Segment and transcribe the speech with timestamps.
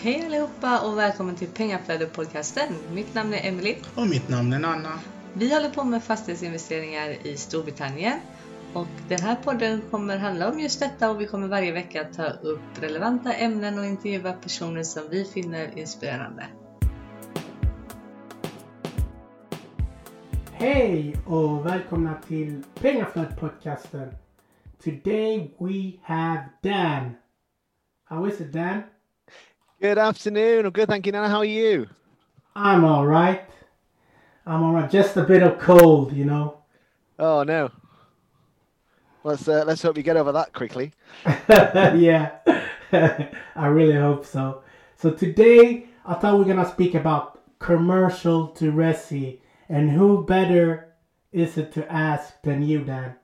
[0.00, 2.74] Hej allihopa och välkommen till Pengaflödet-podcasten.
[2.92, 3.76] Mitt namn är Emily.
[3.94, 4.98] Och mitt namn är Nanna.
[5.32, 8.20] Vi håller på med fastighetsinvesteringar i Storbritannien.
[8.74, 12.26] Och den här podden kommer handla om just detta och vi kommer varje vecka ta
[12.26, 16.46] upp relevanta ämnen och intervjua personer som vi finner inspirerande.
[20.52, 24.14] Hej och välkomna till Pengaflödet-podcasten.
[24.84, 27.14] Today we have Dan.
[28.04, 28.82] How is it Dan?
[29.80, 30.66] Good afternoon.
[30.66, 31.28] I'm good, thank you, Nana.
[31.28, 31.86] How are you?
[32.56, 33.48] I'm alright.
[34.44, 34.90] I'm alright.
[34.90, 36.58] Just a bit of cold, you know.
[37.16, 37.70] Oh no.
[39.22, 40.90] Let's uh, let's hope you get over that quickly.
[41.48, 42.38] yeah,
[43.54, 44.64] I really hope so.
[44.96, 49.38] So today I thought we're gonna speak about commercial to resi,
[49.68, 50.92] and who better
[51.30, 53.14] is it to ask than you, Dan?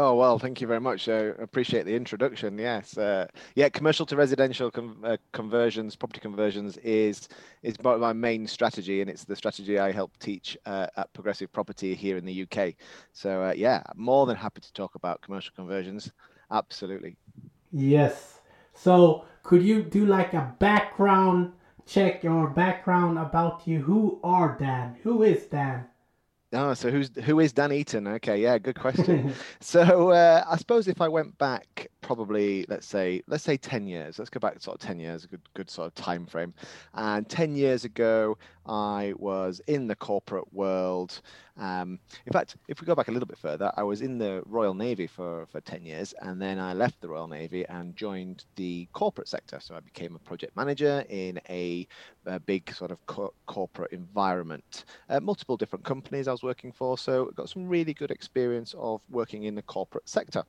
[0.00, 1.08] Oh well, thank you very much.
[1.08, 2.56] I appreciate the introduction.
[2.56, 7.28] Yes, uh, yeah, commercial to residential com- uh, conversions, property conversions is
[7.64, 11.96] is my main strategy, and it's the strategy I help teach uh, at Progressive Property
[11.96, 12.74] here in the UK.
[13.12, 16.12] So uh, yeah, more than happy to talk about commercial conversions.
[16.52, 17.16] Absolutely.
[17.72, 18.38] Yes.
[18.74, 21.54] So could you do like a background
[21.86, 23.80] check or background about you?
[23.80, 24.94] Who are Dan?
[25.02, 25.86] Who is Dan?
[26.52, 28.06] Oh, so who's who is Dan Eaton?
[28.06, 29.34] Okay, yeah, good question.
[29.60, 34.18] so uh, I suppose if I went back, probably let's say let's say ten years.
[34.18, 36.54] Let's go back sort of ten years, a good good sort of time frame.
[36.94, 41.20] And ten years ago, I was in the corporate world.
[41.56, 44.42] Um, in fact, if we go back a little bit further, I was in the
[44.46, 48.44] Royal Navy for for ten years, and then I left the Royal Navy and joined
[48.56, 49.58] the corporate sector.
[49.60, 51.86] So I became a project manager in a,
[52.26, 54.84] a big sort of co- corporate environment.
[55.08, 59.00] Uh, multiple different companies I was working for, so got some really good experience of
[59.10, 60.44] working in the corporate sector.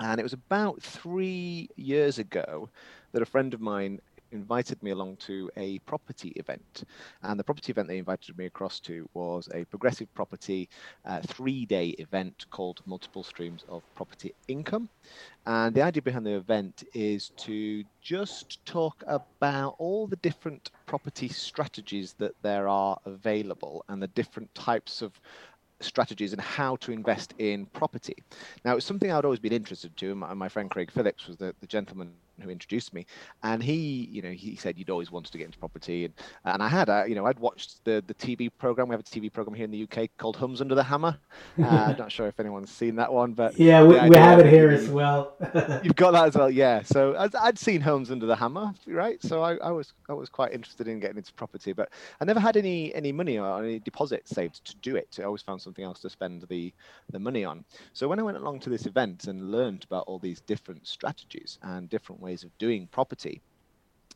[0.00, 2.68] And it was about three years ago
[3.12, 4.00] that a friend of mine
[4.32, 6.84] invited me along to a property event.
[7.22, 10.68] And the property event they invited me across to was a progressive property
[11.04, 14.88] uh, three day event called Multiple Streams of Property Income.
[15.46, 21.28] And the idea behind the event is to just talk about all the different property
[21.28, 25.12] strategies that there are available and the different types of
[25.80, 28.16] strategies and how to invest in property.
[28.64, 30.14] Now, it's something I'd always been interested to.
[30.14, 32.12] My, my friend Craig Phillips was the, the gentleman
[32.42, 33.06] who introduced me,
[33.42, 36.62] and he, you know, he said you'd always wanted to get into property, and and
[36.62, 38.88] I had, uh, you know, I'd watched the the TV program.
[38.88, 41.18] We have a TV program here in the UK called Homes Under the Hammer.
[41.58, 44.46] Uh, I'm not sure if anyone's seen that one, but yeah, we, we have it
[44.46, 45.34] here as well.
[45.82, 46.82] you've got that as well, yeah.
[46.82, 49.20] So I'd, I'd seen Homes Under the Hammer, right?
[49.22, 51.90] So I, I was I was quite interested in getting into property, but
[52.20, 55.18] I never had any any money or any deposit saved to do it.
[55.18, 56.72] I always found something else to spend the
[57.10, 57.64] the money on.
[57.92, 61.58] So when I went along to this event and learned about all these different strategies
[61.62, 63.40] and different ways of doing property,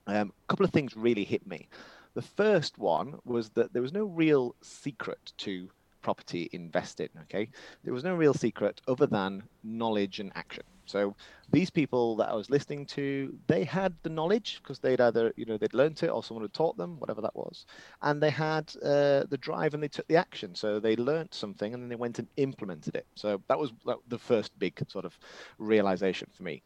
[0.06, 1.68] um, a couple of things really hit me.
[2.14, 5.68] The first one was that there was no real secret to
[6.02, 7.08] property investing.
[7.22, 7.48] Okay,
[7.84, 10.64] there was no real secret other than knowledge and action.
[10.92, 11.16] So
[11.50, 15.46] these people that I was listening to, they had the knowledge because they'd either, you
[15.46, 17.66] know, they'd learned it or someone had taught them, whatever that was,
[18.02, 20.54] and they had uh, the drive and they took the action.
[20.54, 23.06] So they learned something and then they went and implemented it.
[23.14, 23.72] So that was
[24.08, 25.18] the first big sort of
[25.58, 26.62] realization for me.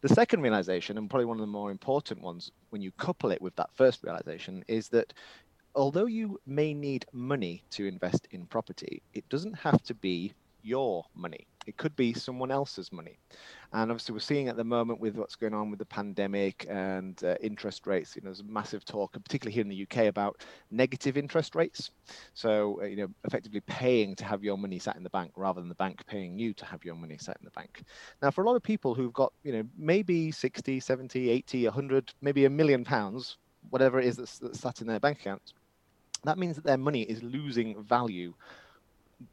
[0.00, 3.40] The second realization, and probably one of the more important ones when you couple it
[3.40, 5.12] with that first realization, is that
[5.74, 11.04] although you may need money to invest in property, it doesn't have to be your
[11.14, 11.46] money.
[11.68, 13.18] It could be someone else's money.
[13.74, 17.22] And obviously, we're seeing at the moment with what's going on with the pandemic and
[17.22, 21.18] uh, interest rates, you know, there's massive talk, particularly here in the UK, about negative
[21.18, 21.90] interest rates.
[22.32, 25.60] So, uh, you know, effectively paying to have your money sat in the bank rather
[25.60, 27.82] than the bank paying you to have your money sat in the bank.
[28.22, 32.14] Now, for a lot of people who've got, you know, maybe 60, 70, 80, 100,
[32.22, 33.36] maybe a million pounds,
[33.68, 35.52] whatever it is that's, that's sat in their bank account,
[36.24, 38.32] that means that their money is losing value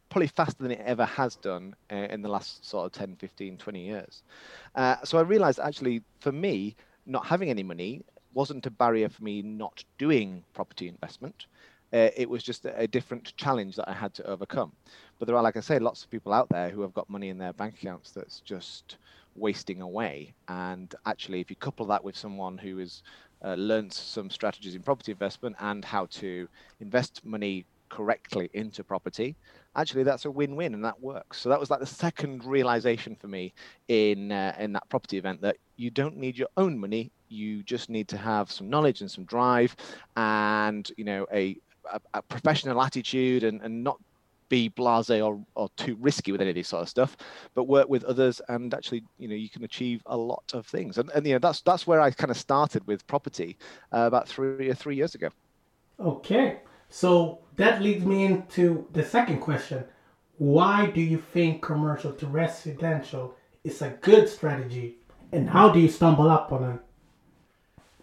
[0.09, 3.57] probably faster than it ever has done uh, in the last sort of 10, 15,
[3.57, 4.23] 20 years.
[4.75, 6.75] Uh, so I realized actually for me,
[7.05, 8.03] not having any money
[8.33, 11.47] wasn't a barrier for me not doing property investment.
[11.93, 14.73] Uh, it was just a, different challenge that I had to overcome.
[15.17, 17.29] But there are, like I say, lots of people out there who have got money
[17.29, 18.97] in their bank accounts that's just
[19.35, 20.33] wasting away.
[20.49, 23.03] And actually, if you couple that with someone who has
[23.43, 26.49] uh, learned some strategies in property investment and how to
[26.81, 29.35] invest money correctly into property,
[29.75, 31.39] actually that's a win-win and that works.
[31.39, 33.53] So that was like the second realization for me
[33.87, 37.89] in uh, in that property event that you don't need your own money, you just
[37.89, 39.75] need to have some knowledge and some drive
[40.15, 41.57] and you know a
[41.91, 43.99] a, a professional attitude and, and not
[44.49, 47.17] be blasé or, or too risky with any of this sort of stuff,
[47.53, 50.97] but work with others and actually, you know, you can achieve a lot of things.
[50.97, 53.57] And, and you know, that's that's where I kind of started with property
[53.91, 55.29] uh, about three or three years ago.
[55.99, 59.85] Okay, so that leads me into the second question:
[60.37, 64.97] Why do you think commercial to residential is a good strategy,
[65.31, 66.79] and how do you stumble up on it?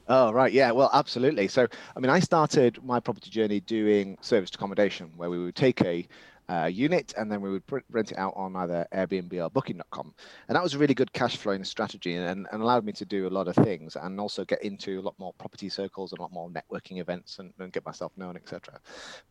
[0.09, 0.53] Oh, right.
[0.53, 0.73] Yeah.
[0.73, 1.49] Well, absolutely.
[1.49, 5.81] So, I mean, I started my property journey doing serviced accommodation where we would take
[5.83, 6.07] a
[6.53, 10.13] uh, unit and then we would rent it out on either Airbnb or Booking.com.
[10.49, 13.27] And that was a really good cash flowing strategy and, and allowed me to do
[13.27, 16.23] a lot of things and also get into a lot more property circles and a
[16.23, 18.79] lot more networking events and, and get myself known, etc.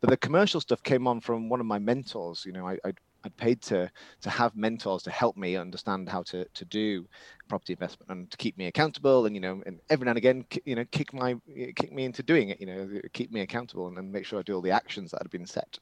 [0.00, 2.44] But the commercial stuff came on from one of my mentors.
[2.44, 2.92] You know, I, I
[3.24, 3.90] I'd paid to
[4.22, 7.06] to have mentors to help me understand how to to do
[7.48, 10.44] property investment and to keep me accountable and you know and every now and again
[10.64, 11.36] you know kick my
[11.76, 14.42] kick me into doing it you know keep me accountable and, and make sure I
[14.42, 15.78] do all the actions that had been set.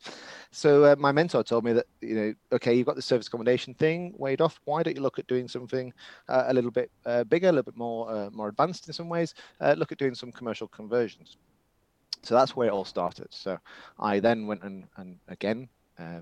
[0.51, 3.75] So uh, my mentor told me that you know okay you've got the service accommodation
[3.75, 5.93] thing weighed off why don't you look at doing something
[6.29, 9.09] uh, a little bit uh, bigger a little bit more uh, more advanced in some
[9.09, 11.37] ways uh, look at doing some commercial conversions.
[12.23, 13.29] So that's where it all started.
[13.31, 13.59] So
[13.99, 16.21] I then went and, and again uh,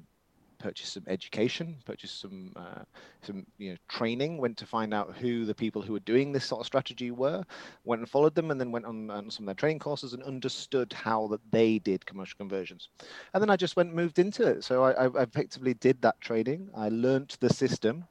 [0.58, 2.82] purchased some education, purchased some uh,
[3.22, 6.44] some you know training, went to find out who the people who were doing this
[6.44, 7.44] sort of strategy were,
[7.84, 10.22] went and followed them, and then went on, on some of their training courses and
[10.22, 12.88] understood how that they did commercial conversions,
[13.34, 14.64] and then I just went moved into it.
[14.64, 16.68] So I, I effectively did that training.
[16.76, 18.04] I learned the system,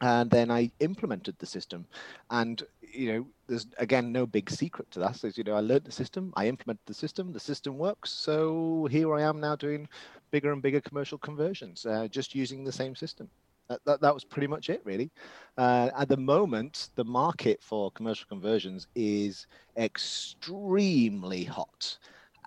[0.00, 1.86] and then I implemented the system.
[2.30, 2.62] And
[2.92, 5.22] you know, there's again no big secret to that.
[5.24, 8.10] As you know, I learned the system, I implemented the system, the system works.
[8.10, 9.88] So here I am now doing
[10.30, 13.28] bigger and bigger commercial conversions, uh, just using the same system.
[13.68, 15.12] That, that, that was pretty much it, really.
[15.56, 21.96] Uh, at the moment, the market for commercial conversions is extremely hot.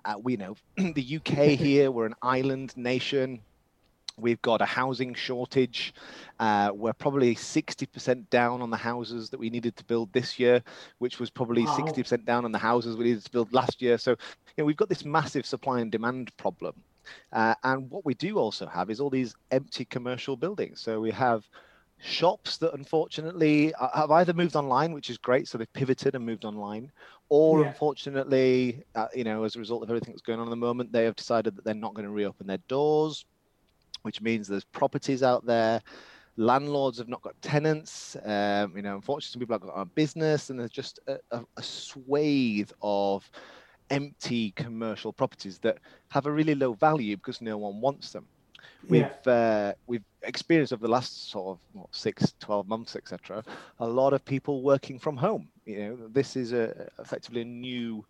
[0.04, 3.40] Uh, we know the UK here, we're an island nation
[4.16, 5.92] We've got a housing shortage.
[6.38, 10.62] Uh, we're probably 60% down on the houses that we needed to build this year,
[10.98, 11.76] which was probably wow.
[11.76, 13.98] 60% down on the houses we needed to build last year.
[13.98, 14.16] So, you
[14.58, 16.74] know, we've got this massive supply and demand problem.
[17.32, 20.80] Uh, and what we do also have is all these empty commercial buildings.
[20.80, 21.44] So we have
[21.98, 26.24] shops that unfortunately uh, have either moved online, which is great, so they've pivoted and
[26.24, 26.90] moved online,
[27.28, 27.68] or yeah.
[27.68, 30.92] unfortunately, uh, you know, as a result of everything that's going on at the moment,
[30.92, 33.24] they have decided that they're not going to reopen their doors
[34.04, 35.80] which means there's properties out there.
[36.36, 38.16] Landlords have not got tenants.
[38.24, 41.44] Um, you know, unfortunately, some people have got a business, and there's just a, a,
[41.56, 43.28] a swathe of
[43.90, 45.78] empty commercial properties that
[46.08, 48.26] have a really low value because no one wants them.
[48.88, 53.42] We've uh, we've experienced over the last sort of what, six, 12 months, etc.
[53.78, 55.48] A lot of people working from home.
[55.64, 58.04] You know, this is a, effectively a new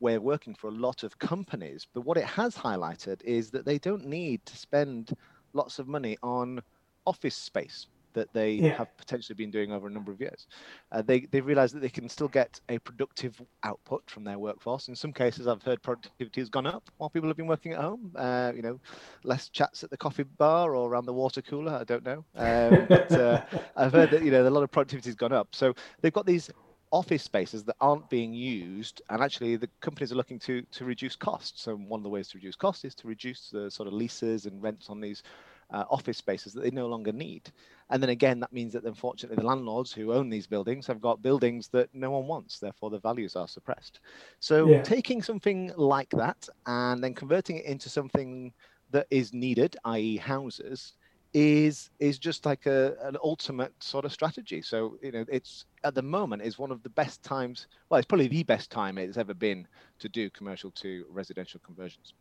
[0.00, 1.86] way of working for a lot of companies.
[1.92, 5.16] But what it has highlighted is that they don't need to spend
[5.52, 6.60] lots of money on
[7.06, 8.70] office space that they yeah.
[8.70, 10.46] have potentially been doing over a number of years.
[10.92, 14.88] Uh, they they realize that they can still get a productive output from their workforce.
[14.88, 17.80] In some cases, I've heard productivity has gone up while people have been working at
[17.80, 18.12] home.
[18.16, 18.80] Uh, you know,
[19.24, 21.72] less chats at the coffee bar or around the water cooler.
[21.72, 23.42] I don't know, um, but uh,
[23.76, 25.48] I've heard that you know a lot of productivity has gone up.
[25.52, 26.50] So they've got these
[26.90, 31.16] office spaces that aren't being used and actually the companies are looking to to reduce
[31.16, 31.66] costs.
[31.66, 34.46] And one of the ways to reduce costs is to reduce the sort of leases
[34.46, 35.22] and rents on these
[35.70, 37.50] uh, office spaces that they no longer need.
[37.90, 41.22] And then again that means that unfortunately the landlords who own these buildings have got
[41.22, 42.58] buildings that no one wants.
[42.58, 44.00] Therefore the values are suppressed.
[44.40, 44.82] So yeah.
[44.82, 48.52] taking something like that and then converting it into something
[48.90, 50.94] that is needed i.e houses
[51.34, 54.62] is is just like a an ultimate sort of strategy.
[54.62, 57.66] So you know, it's at the moment is one of the best times.
[57.88, 59.66] Well, it's probably the best time it's ever been
[59.98, 62.14] to do commercial to residential conversions.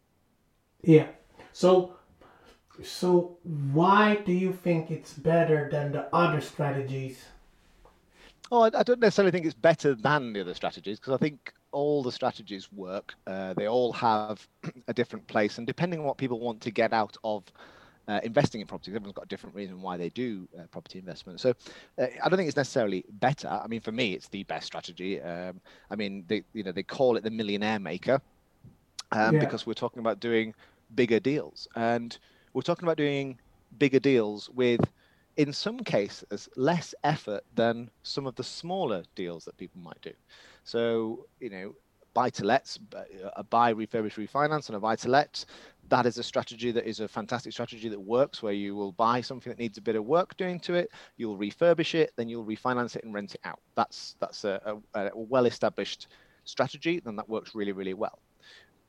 [0.84, 1.08] Yeah.
[1.54, 1.96] So
[2.84, 7.26] so why do you think it's better than the other strategies?
[8.52, 11.54] Oh, I, I don't necessarily think it's better than the other strategies because I think
[11.72, 13.14] all the strategies work.
[13.26, 14.48] Uh, they all have
[14.88, 17.44] a different place, and depending on what people want to get out of
[18.08, 18.92] uh, investing in property.
[18.92, 21.40] Everyone's got a different reason why they do uh, property investment.
[21.40, 21.54] So
[21.98, 23.48] uh, I don't think it's necessarily better.
[23.48, 25.22] I mean, for me, it's the best strategy.
[25.22, 25.60] Um,
[25.90, 28.22] I mean, they you know they call it the millionaire maker
[29.12, 29.40] um, yeah.
[29.40, 30.54] because we're talking about doing
[30.96, 32.18] bigger deals, and
[32.54, 33.38] we're talking about doing
[33.78, 34.80] bigger deals with,
[35.36, 40.14] in some cases, less effort than some of the smaller deals that people might do.
[40.64, 41.76] So you know
[42.18, 43.04] buy to lets, uh,
[43.36, 45.46] a buy, refurbish, refinance, and a buy to let.
[45.90, 49.22] That is a strategy that is a fantastic strategy that works where you will buy
[49.22, 52.44] something that needs a bit of work doing to it you'll refurbish it then you'll
[52.44, 53.60] refinance it and rent it out.
[53.76, 54.56] That's that's a,
[54.96, 56.08] a, a well established
[56.44, 58.18] strategy then that works really really well.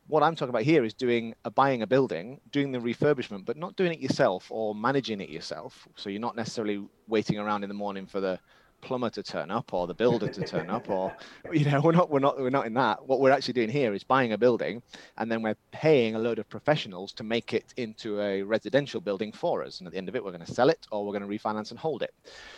[0.07, 3.59] What I'm talking about here is doing a buying a building, doing the refurbishment, but
[3.59, 5.87] not doing it yourself or managing it yourself.
[5.97, 8.41] So you're not necessarily waiting around in the morning for the
[8.81, 11.15] plumber to turn up or the builder to turn up or
[11.53, 13.07] you know we're not we're not we're not in that.
[13.07, 14.83] What we're actually doing here is buying a building
[15.17, 19.33] and then we're paying a load of professionals to make it into a residential building
[19.33, 19.79] for us.
[19.79, 21.39] And at the end of it we're going to sell it or we're going to
[21.39, 22.15] refinance and hold it.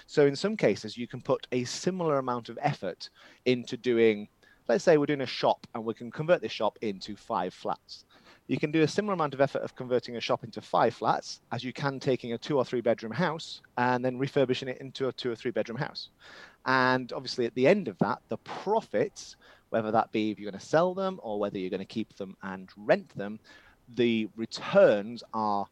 [0.06, 3.10] So in some cases you can put a similar amount of effort
[3.44, 4.28] into doing
[4.68, 8.04] let's say we're doing a shop and we can convert this shop into five flats
[8.50, 11.40] you can do a similar amount of effort of converting a shop into five flats
[11.52, 15.06] as you can taking a two or three bedroom house and then refurbishing it into
[15.06, 16.08] a two or three bedroom house.
[16.66, 19.36] And obviously, at the end of that, the profits,
[19.68, 22.16] whether that be if you're going to sell them or whether you're going to keep
[22.16, 23.38] them and rent them,
[23.94, 25.68] the returns are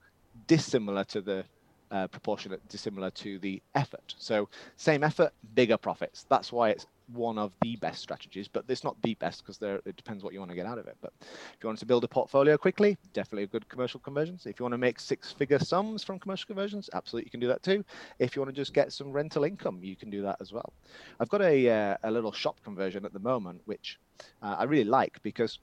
[0.47, 1.45] dissimilar to the
[1.91, 4.15] uh, proportionate dissimilar to the effort.
[4.19, 6.27] So same effort, bigger profits.
[6.29, 9.97] That's why it's one of the best strategies, but it's not the best because it
[9.97, 10.97] depends what you want to get out of it.
[11.01, 14.47] But if you want to build a portfolio quickly, definitely a good commercial conversions.
[14.47, 17.49] If you want to make six figure sums from commercial conversions, absolutely you can do
[17.49, 17.85] that too.
[18.19, 20.73] If you want to just get some rental income, you can do that as well.
[21.21, 23.99] I've got a, uh, a little shop conversion at the moment, which
[24.43, 25.59] uh, I really like because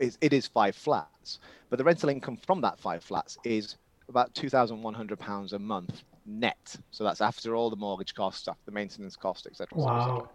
[0.00, 1.38] it is five flats,
[1.70, 3.76] but the rental income from that five flats is
[4.08, 6.76] about £2,100 a month net.
[6.90, 9.68] So that's after all the mortgage costs, after the maintenance cost, etc.
[9.72, 10.28] Wow.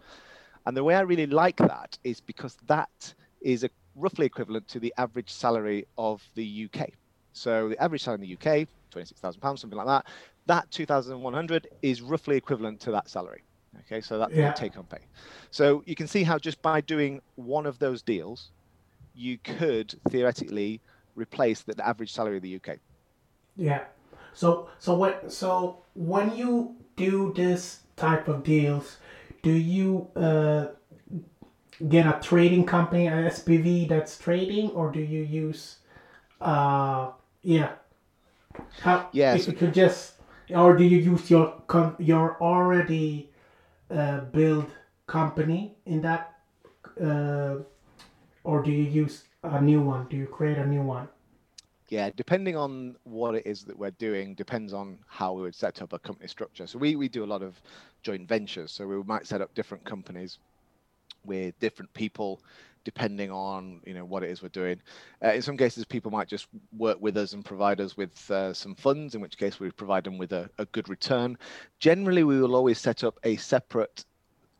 [0.66, 4.78] And the way I really like that is because that is a, roughly equivalent to
[4.78, 6.90] the average salary of the UK.
[7.32, 10.06] So the average salary in the UK, £26,000, something like that,
[10.46, 13.42] that 2,100 is roughly equivalent to that salary.
[13.80, 14.52] Okay, so that's yeah.
[14.52, 14.98] take home pay.
[15.50, 18.50] So you can see how just by doing one of those deals,
[19.14, 20.80] you could theoretically
[21.14, 22.78] replace the average salary of the UK.
[23.56, 23.84] Yeah.
[24.38, 28.98] So so what so when you do this type of deals,
[29.42, 30.66] do you uh,
[31.88, 35.78] get a trading company, an SPV that's trading, or do you use
[36.40, 37.10] uh
[37.42, 37.72] yeah?
[38.82, 40.12] How, yeah, if you could just
[40.50, 43.30] or do you use your con- your already
[43.90, 44.70] uh, build
[45.08, 46.38] company in that
[47.02, 47.56] uh,
[48.44, 50.06] or do you use a new one?
[50.08, 51.08] Do you create a new one?
[51.88, 55.80] Yeah, depending on what it is that we're doing, depends on how we would set
[55.80, 56.66] up a company structure.
[56.66, 57.60] So we, we do a lot of
[58.02, 58.72] joint ventures.
[58.72, 60.38] So we might set up different companies
[61.24, 62.42] with different people,
[62.84, 64.80] depending on you know what it is we're doing.
[65.24, 68.52] Uh, in some cases, people might just work with us and provide us with uh,
[68.52, 71.38] some funds, in which case we provide them with a, a good return.
[71.78, 74.04] Generally, we will always set up a separate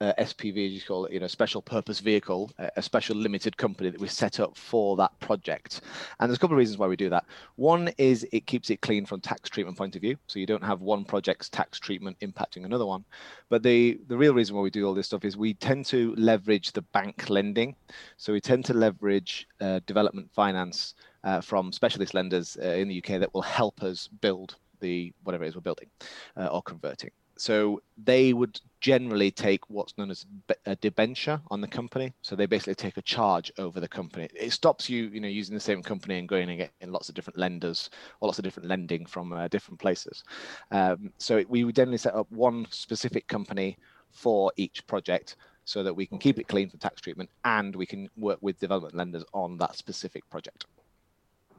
[0.00, 3.90] uh, SPV, as you call it, you know, special purpose vehicle, a special limited company
[3.90, 5.81] that we set up for that project.
[6.19, 7.25] And there's a couple of reasons why we do that.
[7.57, 10.62] One is it keeps it clean from tax treatment point of view, so you don't
[10.64, 13.05] have one project's tax treatment impacting another one.
[13.49, 16.14] But the the real reason why we do all this stuff is we tend to
[16.17, 17.75] leverage the bank lending,
[18.17, 22.99] so we tend to leverage uh, development finance uh, from specialist lenders uh, in the
[22.99, 25.88] UK that will help us build the whatever it is we're building
[26.37, 30.26] uh, or converting so they would generally take what's known as
[30.66, 32.12] a debenture on the company.
[32.23, 34.28] So they basically take a charge over the company.
[34.35, 37.14] It stops you, you know, using the same company and going and getting lots of
[37.14, 37.90] different lenders
[38.21, 40.25] or lots of different lending from uh, different places.
[40.71, 43.78] Um, so we would generally set up one specific company
[44.11, 47.87] for each project so that we can keep it clean for tax treatment and we
[47.87, 50.64] can work with development lenders on that specific project.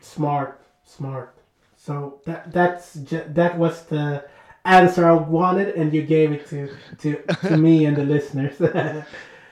[0.02, 1.36] Smart, smart.
[1.76, 4.26] So that that's that was the
[4.70, 8.56] answer I wanted, and you gave it to to, to me and the listeners.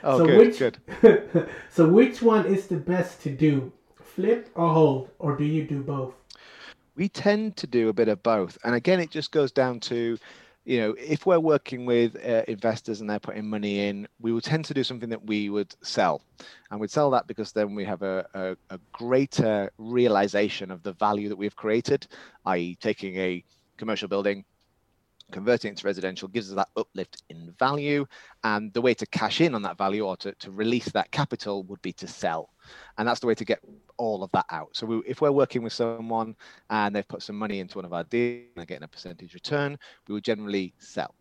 [0.04, 1.50] oh, so good, which, good.
[1.70, 5.82] so which one is the best to do, flip or hold, or do you do
[5.82, 6.14] both?
[6.96, 10.18] We tend to do a bit of both, and again, it just goes down to
[10.68, 14.42] you know, if we're working with uh, investors and they're putting money in, we will
[14.42, 16.22] tend to do something that we would sell.
[16.70, 20.92] And we'd sell that because then we have a, a, a greater realization of the
[20.92, 22.06] value that we've created,
[22.48, 23.46] i.e., taking a
[23.78, 24.44] commercial building,
[25.32, 28.06] converting it to residential gives us that uplift in value.
[28.44, 31.64] And the way to cash in on that value or to, to release that capital
[31.64, 32.50] would be to sell.
[32.98, 33.60] And that's the way to get
[33.98, 34.70] all of that out.
[34.74, 36.36] So we, if we're working with someone
[36.70, 39.34] and they've put some money into one of our deals and they're getting a percentage
[39.34, 41.14] return, we would generally sell.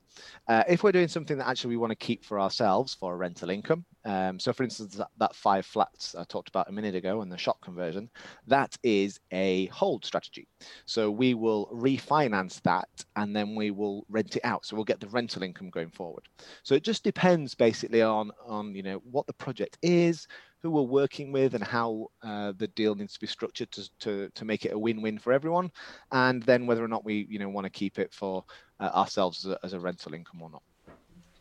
[0.49, 3.17] Uh, if we're doing something that actually we want to keep for ourselves for a
[3.17, 6.95] rental income, um, so for instance, that, that, five flats I talked about a minute
[6.95, 8.09] ago and the shop conversion,
[8.47, 10.47] that is a hold strategy.
[10.85, 14.65] So we will refinance that and then we will rent it out.
[14.65, 16.29] So we'll get the rental income going forward.
[16.63, 20.29] So it just depends basically on, on you know, what the project is,
[20.63, 24.31] who we're working with and how uh, the deal needs to be structured to, to,
[24.35, 25.71] to make it a win-win for everyone.
[26.13, 28.45] And then whether or not we, you know, want to keep it for
[28.81, 30.63] uh, ourselves as a, as a rental income or not.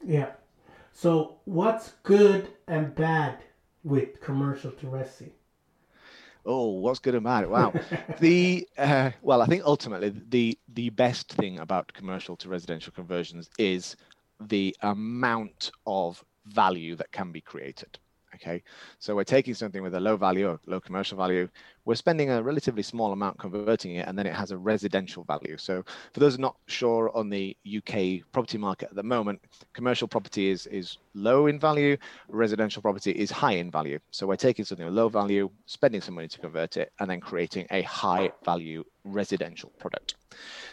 [0.05, 0.31] Yeah.
[0.91, 3.39] So what's good and bad
[3.83, 5.31] with commercial to resi?
[6.45, 7.47] Oh, what's good and bad?
[7.47, 7.73] Wow.
[8.19, 13.49] the uh, well, I think ultimately the the best thing about commercial to residential conversions
[13.57, 13.95] is
[14.39, 17.97] the amount of value that can be created.
[18.35, 18.63] Okay,
[18.99, 21.47] so we're taking something with a low value or low commercial value,
[21.85, 25.55] we're spending a relatively small amount converting it, and then it has a residential value.
[25.57, 29.41] So for those not sure on the UK property market at the moment,
[29.73, 33.99] commercial property is is low in value, residential property is high in value.
[34.11, 37.21] So we're taking something with low value, spending some money to convert it, and then
[37.21, 40.15] creating a high value residential product.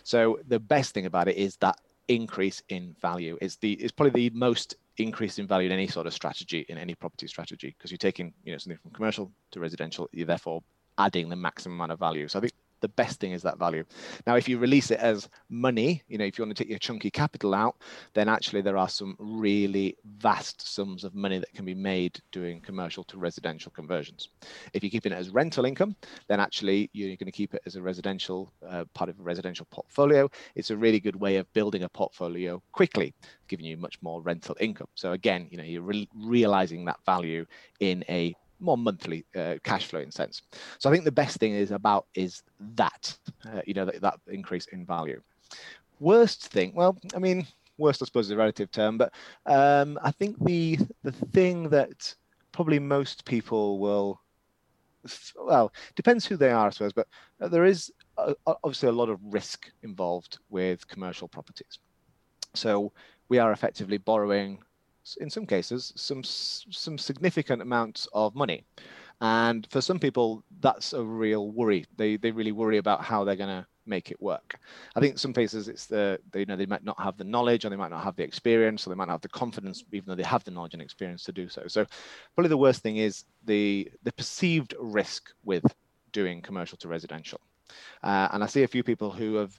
[0.02, 1.78] So the best thing about it is that
[2.08, 3.38] increase in value.
[3.40, 6.76] It's the it's probably the most increase in value in any sort of strategy in
[6.76, 10.62] any property strategy because you're taking you know something from commercial to residential you're therefore
[10.98, 13.84] adding the maximum amount of value so i think the best thing is that value.
[14.26, 16.78] Now, if you release it as money, you know, if you want to take your
[16.78, 17.76] chunky capital out,
[18.12, 22.60] then actually there are some really vast sums of money that can be made doing
[22.60, 24.28] commercial to residential conversions.
[24.74, 25.96] If you're keeping it as rental income,
[26.28, 29.66] then actually you're going to keep it as a residential uh, part of a residential
[29.70, 30.28] portfolio.
[30.54, 33.14] It's a really good way of building a portfolio quickly,
[33.48, 34.88] giving you much more rental income.
[34.94, 37.46] So again, you know, you're re- realizing that value
[37.80, 40.42] in a more monthly uh, cash flow in sense.
[40.78, 42.42] So I think the best thing is about is
[42.74, 43.16] that
[43.46, 45.20] uh, you know that, that increase in value.
[46.00, 47.46] Worst thing, well, I mean,
[47.78, 49.12] worst I suppose is a relative term, but
[49.46, 52.14] um, I think the the thing that
[52.52, 54.20] probably most people will
[55.36, 57.08] well depends who they are, I suppose, but
[57.40, 61.78] there is a, obviously a lot of risk involved with commercial properties.
[62.54, 62.92] So
[63.28, 64.62] we are effectively borrowing
[65.20, 68.64] in some cases some some significant amounts of money.
[69.20, 71.84] And for some people that's a real worry.
[71.96, 74.60] They they really worry about how they're going to make it work.
[74.94, 77.64] I think some cases it's the they, you know they might not have the knowledge
[77.64, 80.08] or they might not have the experience or they might not have the confidence even
[80.08, 81.62] though they have the knowledge and experience to do so.
[81.66, 81.84] So
[82.34, 85.64] probably the worst thing is the the perceived risk with
[86.12, 87.40] doing commercial to residential.
[88.02, 89.58] Uh, and i see a few people who have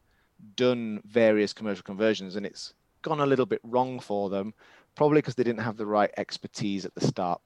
[0.55, 4.53] done various commercial conversions and it's gone a little bit wrong for them
[4.95, 7.41] probably because they didn't have the right expertise at the start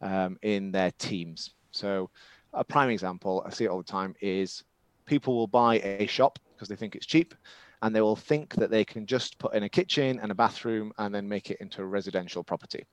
[0.00, 1.50] um, in their teams.
[1.70, 2.10] So
[2.52, 4.64] a prime example, I see it all the time, is
[5.04, 7.34] people will buy a shop because they think it's cheap
[7.82, 10.92] and they will think that they can just put in a kitchen and a bathroom
[10.98, 12.84] and then make it into a residential property.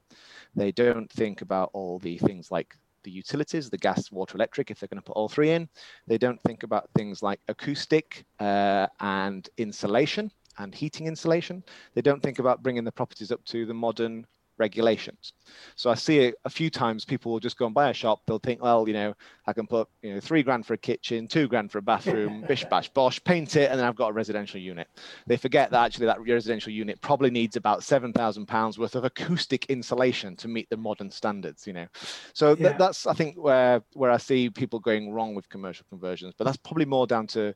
[0.55, 4.79] They don't think about all the things like the utilities, the gas, water, electric, if
[4.79, 5.67] they're going to put all three in.
[6.07, 11.63] They don't think about things like acoustic uh, and insulation and heating insulation.
[11.93, 14.25] They don't think about bringing the properties up to the modern
[14.57, 15.33] regulations.
[15.75, 18.21] So I see it a few times people will just go and buy a shop.
[18.25, 19.13] They'll think, well, you know,
[19.47, 22.41] I can put, you know, three grand for a kitchen, two grand for a bathroom,
[22.47, 24.87] bish bash bosh, paint it, and then I've got a residential unit.
[25.27, 29.03] They forget that actually that residential unit probably needs about seven thousand pounds worth of
[29.05, 31.87] acoustic insulation to meet the modern standards, you know.
[32.33, 32.77] So yeah.
[32.77, 36.57] that's I think where where I see people going wrong with commercial conversions, but that's
[36.57, 37.53] probably more down to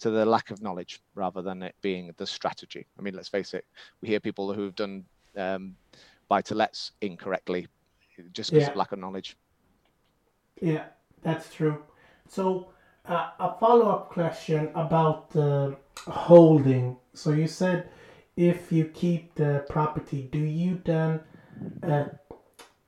[0.00, 2.86] to the lack of knowledge rather than it being the strategy.
[2.98, 3.64] I mean, let's face it,
[4.00, 5.04] we hear people who've done
[5.36, 5.76] um,
[6.28, 7.68] buy to lets incorrectly
[8.32, 8.70] just because yeah.
[8.70, 9.36] of lack of knowledge.
[10.60, 10.84] Yeah,
[11.22, 11.82] that's true.
[12.28, 12.68] So,
[13.06, 15.72] uh, a follow up question about uh,
[16.06, 16.96] holding.
[17.14, 17.88] So, you said
[18.36, 21.20] if you keep the property, do you then
[21.82, 22.04] uh,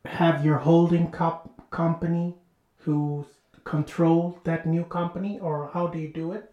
[0.05, 2.35] have your holding cop- company
[2.79, 3.27] who
[3.64, 6.52] control that new company, or how do you do it?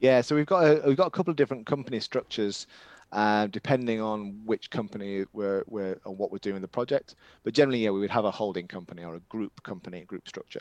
[0.00, 2.66] Yeah, so we've got a, we've got a couple of different company structures,
[3.12, 7.16] uh, depending on which company we're, we're what we're doing the project.
[7.42, 10.60] But generally, yeah, we would have a holding company or a group company, group structure,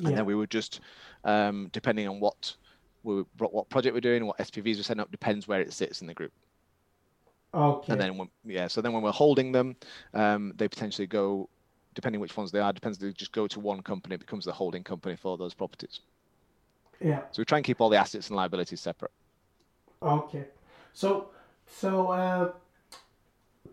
[0.00, 0.08] yeah.
[0.08, 0.80] and then we would just,
[1.24, 2.54] um, depending on what
[3.02, 6.06] we what project we're doing, what SPVs we're setting up, depends where it sits in
[6.06, 6.32] the group.
[7.54, 7.92] Okay.
[7.92, 9.76] And then when, yeah, so then when we're holding them,
[10.14, 11.48] um, they potentially go,
[11.94, 12.98] depending which ones they are, depends.
[12.98, 16.00] They just go to one company, it becomes the holding company for those properties.
[17.00, 17.20] Yeah.
[17.30, 19.12] So we try and keep all the assets and liabilities separate.
[20.02, 20.44] Okay.
[20.92, 21.28] So
[21.66, 22.52] so uh,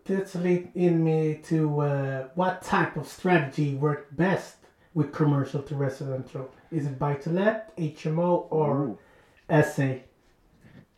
[0.04, 4.56] this leads in me to uh, what type of strategy worked best
[4.96, 6.50] with commercial to residential?
[6.72, 8.96] Is it buy to let, HMO, or
[9.50, 9.62] Ooh.
[9.62, 9.96] SA?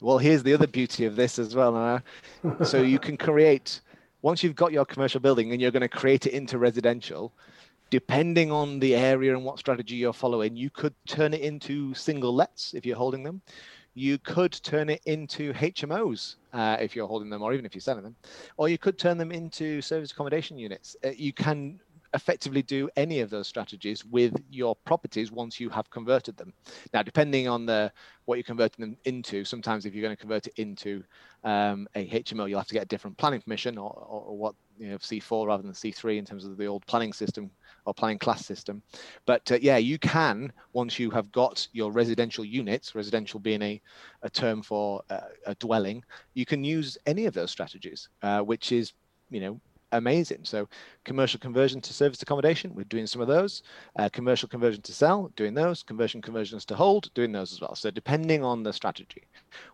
[0.01, 2.01] Well, here's the other beauty of this as well.
[2.64, 3.81] so you can create
[4.23, 7.33] once you've got your commercial building and you're going to create it into residential
[7.90, 12.35] depending on the area and what strategy you're following, you could turn it into single
[12.35, 13.40] lets if you're holding them.
[13.94, 17.81] You could turn it into HMOs uh, if you're holding them, or even if you're
[17.81, 18.14] selling them,
[18.57, 20.96] or you could turn them into service accommodation units.
[21.05, 21.81] Uh, you can
[22.14, 26.53] effectively do any of those strategies with your properties once you have converted them.
[26.94, 27.92] Now, depending on the
[28.25, 31.03] what you're converting them into, sometimes if you're going to convert it into
[31.44, 34.88] um, a HMO, you'll have to get a different planning permission or, or, what you
[34.88, 37.51] know C4 rather than C3 in terms of the old planning system
[37.85, 38.83] or planning class system.
[39.25, 43.81] But uh, yeah, you can once you have got your residential units, residential being a,
[44.23, 48.73] a term for uh, a dwelling, you can use any of those strategies, uh, which
[48.73, 48.92] is
[49.31, 49.61] you know
[49.92, 50.40] amazing.
[50.44, 50.68] So
[51.05, 53.62] commercial conversion to service accommodation, we're doing some of those.
[53.98, 55.83] Uh, commercial conversion to sell, doing those.
[55.83, 57.74] Conversion conversions to hold, doing those as well.
[57.74, 59.24] So depending on the strategy,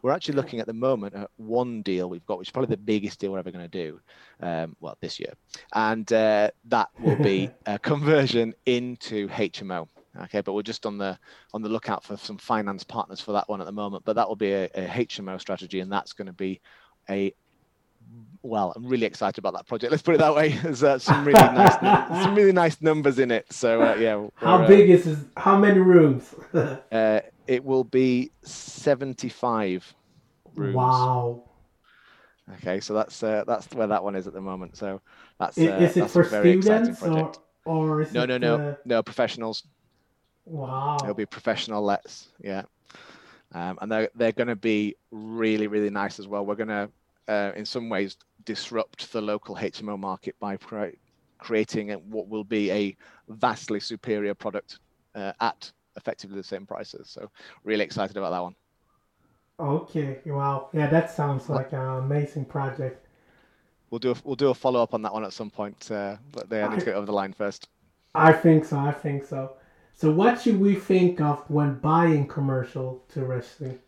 [0.02, 2.82] we're actually looking at the moment at one deal we've got, which is probably the
[2.82, 4.00] biggest deal we're ever going to do,
[4.40, 5.32] um, well, this year.
[5.74, 9.88] And uh, that will be a conversion into HMO.
[10.22, 11.18] Okay, but we're just on the
[11.54, 14.04] on the lookout for some finance partners for that one at the moment.
[14.04, 16.60] But that will be a, a HMO strategy, and that's going to be
[17.10, 17.34] a
[18.44, 19.90] well, I'm really excited about that project.
[19.90, 20.50] Let's put it that way.
[20.62, 21.74] There's uh, some really nice,
[22.22, 23.50] some really nice numbers in it.
[23.50, 24.26] So uh, yeah.
[24.36, 25.18] How big uh, is this?
[25.36, 26.34] How many rooms?
[26.92, 29.94] Uh, it will be 75
[30.54, 30.74] rooms.
[30.74, 31.42] Wow.
[32.54, 34.76] Okay, so that's uh, that's where that one is at the moment.
[34.76, 35.00] So
[35.40, 37.32] that's is, it that's for students or
[37.64, 39.64] or no no no no professionals.
[40.44, 40.98] Wow.
[41.02, 42.28] It'll be professional lets.
[42.40, 42.62] Yeah.
[43.52, 46.46] Um, and they're they're going to be really really nice as well.
[46.46, 46.90] We're going to
[47.28, 50.58] uh, in some ways disrupt the local HMO market by
[51.38, 52.96] creating what will be a
[53.28, 54.78] vastly superior product
[55.14, 57.08] uh, at effectively the same prices.
[57.08, 57.30] So
[57.62, 58.54] really excited about that one.
[59.60, 63.06] Okay, wow, yeah, that sounds like an amazing project.
[63.90, 66.16] We'll do a, we'll do a follow up on that one at some point, uh,
[66.32, 67.68] but they need to get over the line first.
[68.16, 68.78] I think so.
[68.78, 69.52] I think so.
[69.94, 73.78] So, what should we think of when buying commercial to wrestling?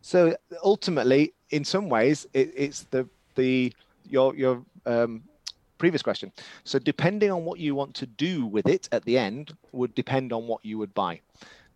[0.00, 3.72] So ultimately, in some ways, it, it's the the
[4.08, 5.22] your your um,
[5.78, 6.32] previous question.
[6.64, 10.32] So depending on what you want to do with it at the end would depend
[10.32, 11.20] on what you would buy.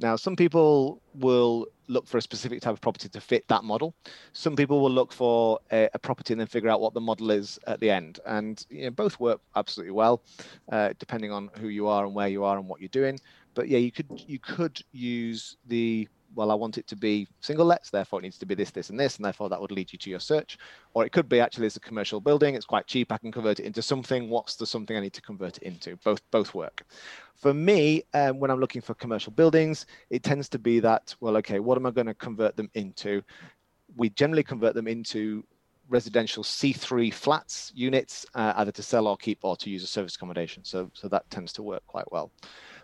[0.00, 3.94] Now, some people will look for a specific type of property to fit that model.
[4.32, 7.30] Some people will look for a, a property and then figure out what the model
[7.30, 8.20] is at the end.
[8.24, 10.22] And you know, both work absolutely well,
[10.70, 13.18] uh, depending on who you are and where you are and what you're doing.
[13.54, 17.66] But yeah, you could you could use the well, I want it to be single
[17.66, 19.92] lets, therefore it needs to be this, this, and this, and therefore that would lead
[19.92, 20.58] you to your search.
[20.94, 23.60] Or it could be actually it's a commercial building, it's quite cheap, I can convert
[23.60, 24.28] it into something.
[24.28, 25.96] What's the something I need to convert it into?
[26.04, 26.84] Both both work.
[27.34, 31.36] For me, um, when I'm looking for commercial buildings, it tends to be that, well,
[31.36, 33.22] okay, what am I going to convert them into?
[33.96, 35.44] We generally convert them into
[35.88, 40.16] residential C3 flats units, uh, either to sell or keep or to use as service
[40.16, 40.64] accommodation.
[40.64, 42.30] So, so that tends to work quite well.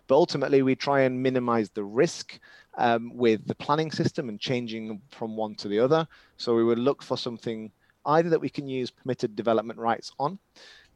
[0.06, 2.38] But ultimately, we try and minimize the risk
[2.78, 6.06] um, with the planning system and changing from one to the other.
[6.36, 7.70] So we would look for something
[8.06, 10.38] either that we can use permitted development rights on.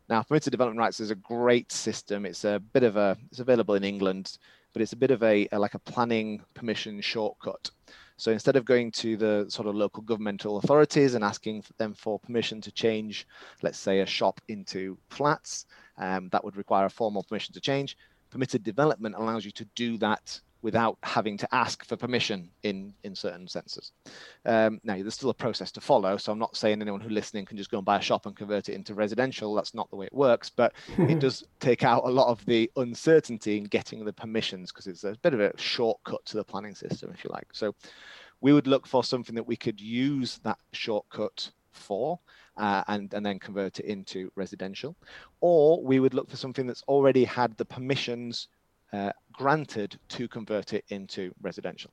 [0.09, 2.25] Now, permitted development rights is a great system.
[2.25, 4.39] It's a bit of a, it's available in England,
[4.73, 7.71] but it's a bit of a, a like a planning permission shortcut.
[8.17, 12.19] So instead of going to the sort of local governmental authorities and asking them for
[12.19, 13.29] permission to change,
[13.63, 15.67] let's say, a shop into flats,
[15.99, 17.97] um, that would require a formal permission to change
[18.31, 23.15] permitted development allows you to do that without having to ask for permission in in
[23.15, 23.93] certain senses.
[24.45, 27.45] Um, now, there's still a process to follow, so I'm not saying anyone who's listening
[27.45, 29.55] can just go and buy a shop and convert it into residential.
[29.55, 32.71] That's not the way it works, but it does take out a lot of the
[32.77, 36.75] uncertainty in getting the permissions because it's a bit of a shortcut to the planning
[36.75, 37.49] system, if you like.
[37.53, 37.75] So,
[38.41, 42.19] we would look for something that we could use that shortcut for
[42.57, 44.97] uh, and, and then convert it into residential.
[45.41, 48.49] Or we would look for something that's already had the permissions
[48.93, 51.91] uh, granted to convert it into residential.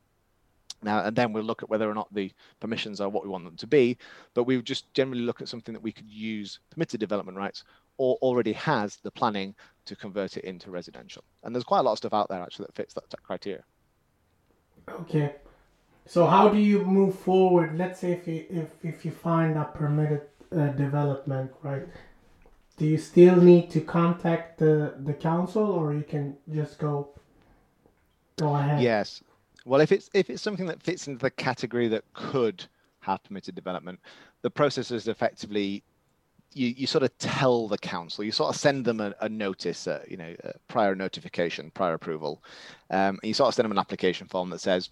[0.83, 3.45] Now, and then we'll look at whether or not the permissions are what we want
[3.45, 3.97] them to be,
[4.33, 7.63] but we would just generally look at something that we could use permitted development rights
[7.97, 9.55] or already has the planning
[9.85, 11.23] to convert it into residential.
[11.43, 13.63] And there's quite a lot of stuff out there actually that fits that, that criteria.
[14.89, 15.35] Okay.
[16.05, 17.77] So how do you move forward?
[17.77, 21.87] Let's say if you if, if you find a permitted uh, development, right?
[22.77, 27.09] Do you still need to contact the the council, or you can just go
[28.37, 28.81] go ahead?
[28.81, 29.23] Yes.
[29.65, 32.65] Well, if it's if it's something that fits into the category that could
[32.99, 33.99] have permitted development,
[34.41, 35.83] the process is effectively
[36.55, 39.87] you, you sort of tell the council, you sort of send them a, a notice,
[39.87, 40.33] uh, you know,
[40.67, 42.41] prior notification, prior approval,
[42.89, 44.89] um, and you sort of send them an application form that says,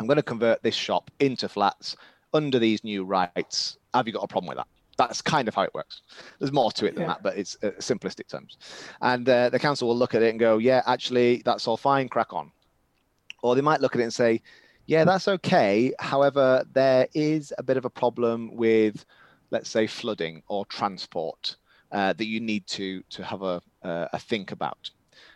[0.00, 1.96] I'm going to convert this shop into flats
[2.34, 3.78] under these new rights.
[3.94, 4.66] Have you got a problem with that?
[4.98, 6.02] That's kind of how it works.
[6.38, 7.08] There's more to it than yeah.
[7.08, 8.58] that, but it's uh, simplistic terms.
[9.00, 12.08] And uh, the council will look at it and go, yeah, actually, that's all fine,
[12.08, 12.52] crack on.
[13.42, 14.42] Or they might look at it and say,
[14.86, 15.92] yeah, that's okay.
[15.98, 19.04] However, there is a bit of a problem with,
[19.50, 21.56] let's say, flooding or transport
[21.90, 24.90] uh, that you need to to have a a think about.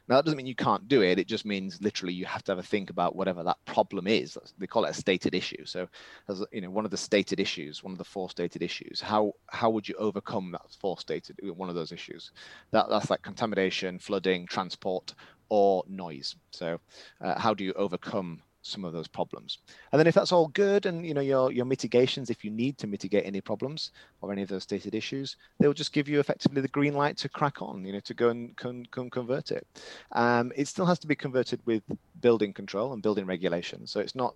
[0.09, 1.19] Now that doesn't mean you can't do it.
[1.19, 4.39] It just means literally you have to have a think about whatever that problem is.
[4.59, 5.65] They call it a stated issue.
[5.65, 5.89] So,
[6.29, 9.33] as you know, one of the stated issues, one of the four stated issues, how
[9.51, 12.31] how would you overcome that four stated one of those issues?
[12.71, 15.15] That that's like contamination, flooding, transport,
[15.49, 16.37] or noise.
[16.53, 16.79] So,
[17.21, 19.59] uh, how do you overcome some of those problems.
[19.93, 22.79] And then if that's all good and you know your your mitigations, if you need
[22.79, 26.61] to mitigate any problems or any of those stated issues, they'll just give you effectively
[26.61, 29.67] the green light to crack on, you know, to go and con, con convert it.
[30.13, 31.83] Um, it still has to be converted with
[32.21, 33.87] building control and building regulation.
[33.87, 34.35] So it's not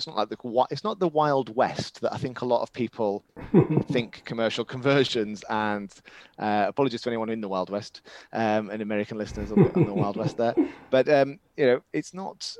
[0.00, 2.72] it's not like the it's not the wild west that I think a lot of
[2.72, 3.22] people
[3.92, 5.44] think commercial conversions.
[5.50, 5.92] And
[6.38, 8.00] uh, apologies to anyone in the wild west
[8.32, 10.54] um, and American listeners on the, on the wild west there,
[10.90, 12.56] but um, you know it's not.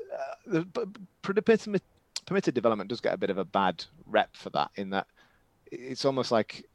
[0.47, 0.85] Uh,
[1.23, 1.81] permitted,
[2.27, 4.69] permitted development does get a bit of a bad rep for that.
[4.75, 5.07] In that
[5.71, 6.65] it's almost like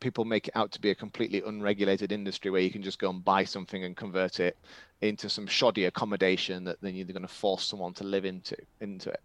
[0.00, 3.10] people make it out to be a completely unregulated industry where you can just go
[3.10, 4.56] and buy something and convert it
[5.02, 9.10] into some shoddy accommodation that then you're going to force someone to live into into
[9.10, 9.20] it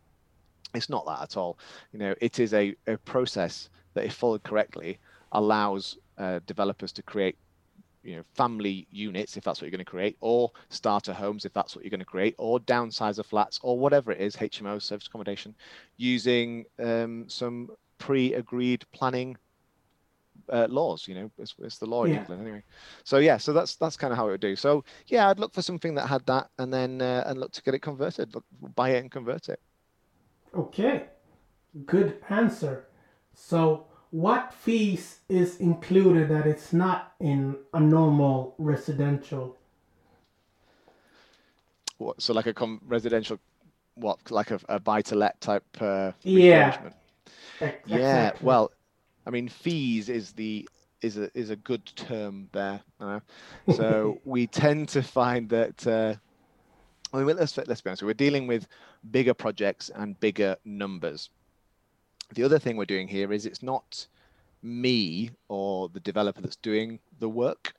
[0.73, 1.57] it's not that at all.
[1.91, 4.99] You know, it is a, a process that, if followed correctly,
[5.31, 7.37] allows uh, developers to create,
[8.03, 11.53] you know, family units if that's what you're going to create, or starter homes if
[11.53, 15.07] that's what you're going to create, or downsizer flats, or whatever it is, HMO, service
[15.07, 15.55] accommodation,
[15.97, 19.37] using um, some pre-agreed planning
[20.51, 21.07] uh, laws.
[21.07, 22.15] You know, it's, it's the law in.
[22.15, 22.63] England anyway.
[23.03, 24.55] So yeah, so that's that's kind of how it would do.
[24.55, 27.63] So yeah, I'd look for something that had that, and then uh, and look to
[27.63, 29.59] get it converted, look, buy it and convert it.
[30.55, 31.05] Okay,
[31.85, 32.85] good answer.
[33.33, 39.55] So, what fees is included that it's not in a normal residential?
[41.97, 43.39] What, so, like a com- residential,
[43.95, 46.89] what, like a, a buy to let type uh, yeah.
[47.61, 47.99] Exactly.
[47.99, 48.71] Yeah, well,
[49.25, 50.67] I mean, fees is the
[51.01, 52.81] is a is a good term there.
[52.99, 53.19] Uh,
[53.69, 56.15] so we tend to find that uh,
[57.13, 58.03] I mean, let's let's be honest.
[58.03, 58.67] We're dealing with
[59.11, 61.29] bigger projects and bigger numbers.
[62.33, 64.07] The other thing we're doing here is it's not
[64.61, 67.73] me or the developer that's doing the work.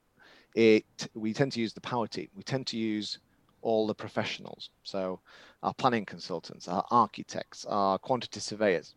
[0.54, 2.28] It we tend to use the power team.
[2.34, 3.18] We tend to use
[3.62, 4.70] all the professionals.
[4.82, 5.20] So
[5.62, 8.94] our planning consultants, our architects, our quantity surveyors,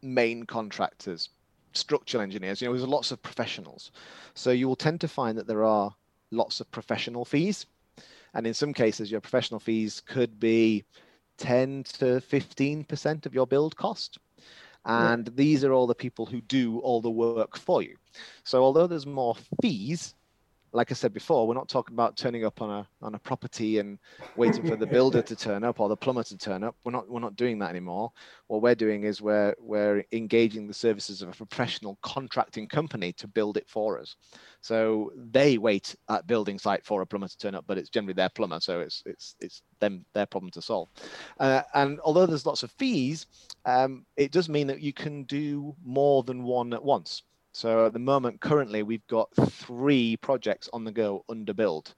[0.00, 1.28] main contractors,
[1.72, 2.62] structural engineers.
[2.62, 3.90] You know, there's lots of professionals.
[4.34, 5.94] So you will tend to find that there are
[6.30, 7.66] lots of professional fees
[8.34, 10.84] and in some cases, your professional fees could be
[11.42, 14.18] 10 to 15% of your build cost.
[14.84, 15.32] And yeah.
[15.34, 17.96] these are all the people who do all the work for you.
[18.44, 20.14] So although there's more fees,
[20.74, 23.78] like I said before, we're not talking about turning up on a on a property
[23.78, 23.98] and
[24.36, 26.74] waiting for the builder to turn up or the plumber to turn up.
[26.84, 28.10] We're not we're not doing that anymore.
[28.46, 33.28] What we're doing is we're we're engaging the services of a professional contracting company to
[33.28, 34.16] build it for us.
[34.62, 38.14] So they wait at building site for a plumber to turn up, but it's generally
[38.14, 40.88] their plumber, so it's it's it's them their problem to solve.
[41.38, 43.26] Uh, and although there's lots of fees,
[43.66, 47.22] um, it does mean that you can do more than one at once.
[47.52, 51.94] So at the moment, currently, we've got three projects on the go under build.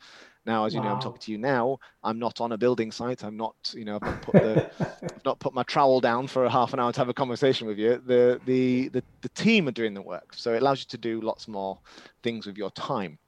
[0.46, 0.86] Now, as you wow.
[0.86, 1.78] know, I'm talking to you now.
[2.02, 3.24] I'm not on a building site.
[3.24, 6.50] I'm not, you know, I've, put the, I've not put my trowel down for a
[6.50, 8.02] half an hour to have a conversation with you.
[8.04, 11.20] The, the the the team are doing the work, so it allows you to do
[11.20, 11.78] lots more
[12.22, 13.18] things with your time.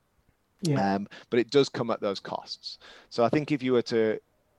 [0.62, 0.96] Yeah.
[0.96, 2.78] Um, but it does come at those costs.
[3.08, 4.18] So I think if you were to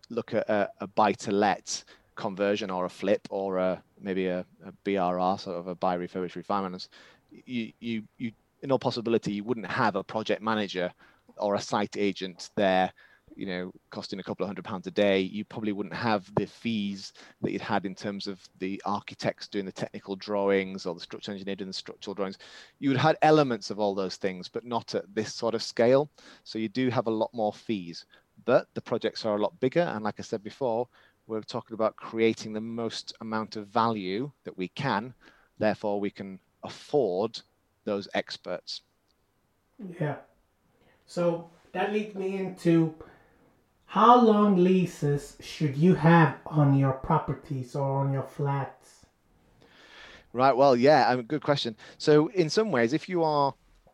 [0.10, 1.84] look at a, a buy to let
[2.16, 6.42] conversion or a flip or a maybe a, a BRR, sort of a buy refurbish
[6.42, 6.88] refinance,
[7.32, 10.92] you, you, you, in all possibility, you wouldn't have a project manager
[11.38, 12.92] or a site agent there,
[13.36, 15.20] you know, costing a couple of hundred pounds a day.
[15.20, 19.66] You probably wouldn't have the fees that you'd had in terms of the architects doing
[19.66, 22.38] the technical drawings or the structural engineer doing the structural drawings.
[22.80, 25.62] You would have had elements of all those things, but not at this sort of
[25.62, 26.10] scale.
[26.44, 28.06] So you do have a lot more fees,
[28.46, 29.82] but the projects are a lot bigger.
[29.82, 30.88] And like I said before,
[31.28, 35.14] we're talking about creating the most amount of value that we can.
[35.60, 37.42] Therefore, we can afford
[37.86, 38.82] those experts.
[40.00, 40.18] Yeah.
[41.06, 42.94] So that leads me into
[43.86, 49.06] how long leases should you have on your properties or on your flats?
[50.34, 50.56] Right.
[50.56, 51.76] Well, yeah, um, good question.
[51.98, 53.54] So, in some ways, if you are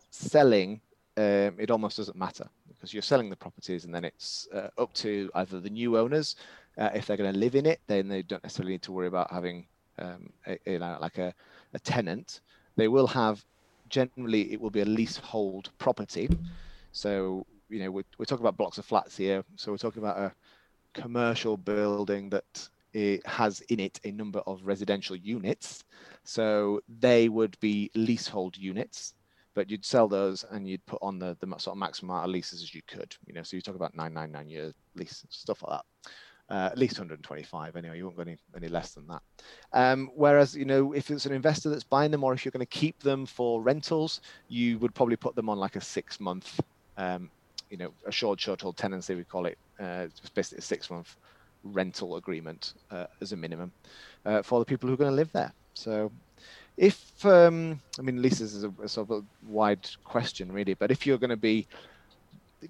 [0.09, 0.81] selling,
[1.15, 4.91] um, it almost doesn't matter because you're selling the properties, and then it's uh, up
[4.95, 6.35] to either the new owners,
[6.77, 9.07] uh, if they're going to live in it, then they don't necessarily need to worry
[9.07, 9.65] about having,
[9.99, 11.33] um, a, you know, like a,
[11.75, 12.41] a tenant,
[12.77, 13.43] they will have
[13.89, 16.29] generally it will be a leasehold property.
[16.91, 19.43] So you know we're, we're talking about blocks of flats here.
[19.55, 20.33] So we're talking about a
[20.93, 25.83] commercial building that it has in it a number of residential units.
[26.23, 29.15] So they would be leasehold units.
[29.55, 32.31] but you'd sell those and you'd put on the the sort of maximum amount of
[32.31, 33.15] leases as you could.
[33.25, 36.11] You know, so you talk about nine nine nine year lease stuff like that.
[36.49, 37.97] Uh, at least 125 anyway.
[37.97, 39.21] You won't go any any less than that.
[39.71, 42.59] Um, whereas you know, if it's an investor that's buying them, or if you're going
[42.59, 46.59] to keep them for rentals, you would probably put them on like a six month,
[46.97, 47.29] um,
[47.69, 49.57] you know, a short short hold tenancy we call it.
[49.79, 51.15] Uh, it's basically a six month
[51.63, 53.71] rental agreement uh, as a minimum
[54.25, 55.53] uh, for the people who are going to live there.
[55.73, 56.11] So
[56.77, 60.91] if um, I mean leases is a, a sort of a wide question really, but
[60.91, 61.67] if you're going to be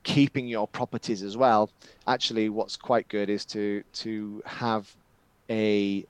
[0.03, 1.69] keeping your properties as well,
[2.08, 4.93] actually what's quite good is to to have
[5.49, 6.06] a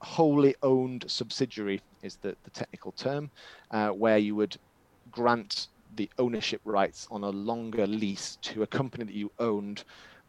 [0.00, 3.30] wholly owned subsidiary is the, the technical term,
[3.70, 4.56] uh, where you would
[5.10, 9.84] grant the ownership rights on a longer lease to a company that you owned.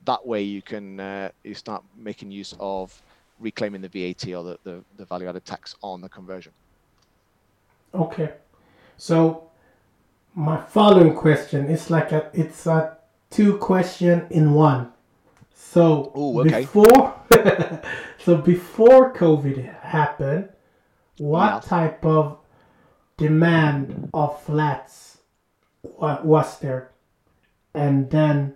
[0.06, 3.02] That way you can uh, you start making use of
[3.40, 6.52] reclaiming the VAT or the, the, the value added tax on the conversion.
[7.94, 8.34] Okay.
[8.98, 9.49] So
[10.40, 12.98] my following question is like a it's a
[13.30, 14.90] two question in one.
[15.54, 16.62] So Ooh, okay.
[16.62, 17.14] before
[18.18, 20.48] so before COVID happened,
[21.18, 22.38] what type of
[23.18, 25.18] demand of flats
[25.84, 26.92] wa- was there?
[27.74, 28.56] And then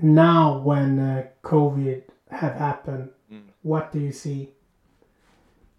[0.00, 3.48] now when uh, COVID have happened, Mm.
[3.62, 4.50] what do you see?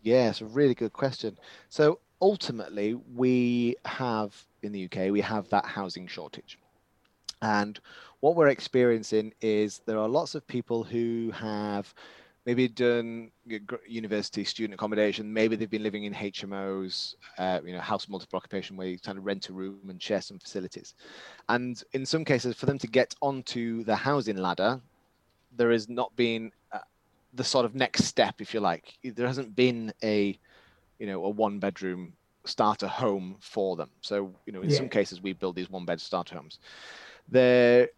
[0.02, 1.38] Yeah, it's a really good question.
[1.70, 4.34] So ultimately, we have
[4.64, 6.58] in the UK, we have that housing shortage.
[7.44, 7.80] And
[8.22, 11.94] what we're experiencing is there are lots of people who have
[12.48, 13.30] maybe done
[13.88, 15.32] university student accommodation.
[15.32, 19.20] Maybe they've been living in HMOs, uh, you know, house multiple occupation, where you kind
[19.20, 20.96] of rent a room and share some facilities.
[21.48, 24.82] And in some cases, for them to get onto the housing ladder,
[25.56, 26.80] there has not been uh,
[27.36, 28.98] the sort of next step, if you like.
[29.04, 30.40] There hasn't been a,
[31.00, 32.14] you know, a one bedroom
[32.46, 33.90] starter home for them.
[34.02, 34.70] So, you know, in Yeah.
[34.70, 36.60] some cases, we build these one bed starter homes.
[37.28, 37.90] They're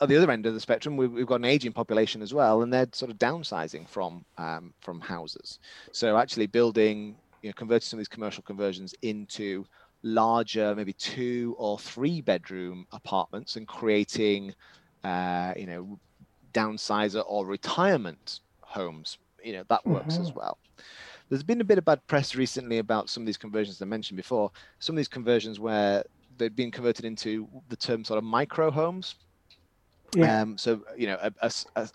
[0.00, 2.62] at the other end of the spectrum, we've, we've got an aging population as well,
[2.62, 5.58] and they're sort of downsizing from um, from houses.
[5.92, 9.64] So actually building, you know, converting some of these commercial conversions into
[10.02, 14.54] larger, maybe two or three bedroom apartments, and creating,
[15.02, 15.98] uh, you know,
[16.52, 19.18] downsizer or retirement homes.
[19.42, 20.34] You know, that works as Mhm.
[20.34, 20.58] well.
[21.28, 24.16] There's been a bit of bad press recently about some of these conversions I mentioned
[24.16, 24.50] before.
[24.78, 26.04] Some of these conversions where
[26.38, 29.16] they've been converted into the term sort of micro homes.
[30.14, 30.42] Yeah.
[30.42, 31.90] Um, so you know, a, a a-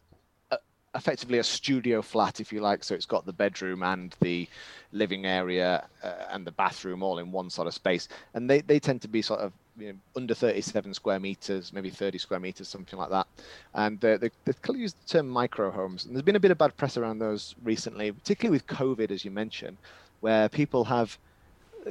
[0.96, 2.84] effectively a studio flat, if you like.
[2.84, 4.48] So it's got the bedroom and the
[4.92, 8.80] living area uh, and the bathroom all in one sort of space, and they they
[8.80, 12.68] tend to be sort of you know, under 37 square meters, maybe 30 square meters,
[12.68, 13.28] something like that.
[13.74, 16.06] And they they they clearly use the term micro homes.
[16.06, 19.24] And there's been a bit of bad press around those recently, particularly with COVID, as
[19.26, 19.78] you mentioned,
[20.20, 21.18] where people have,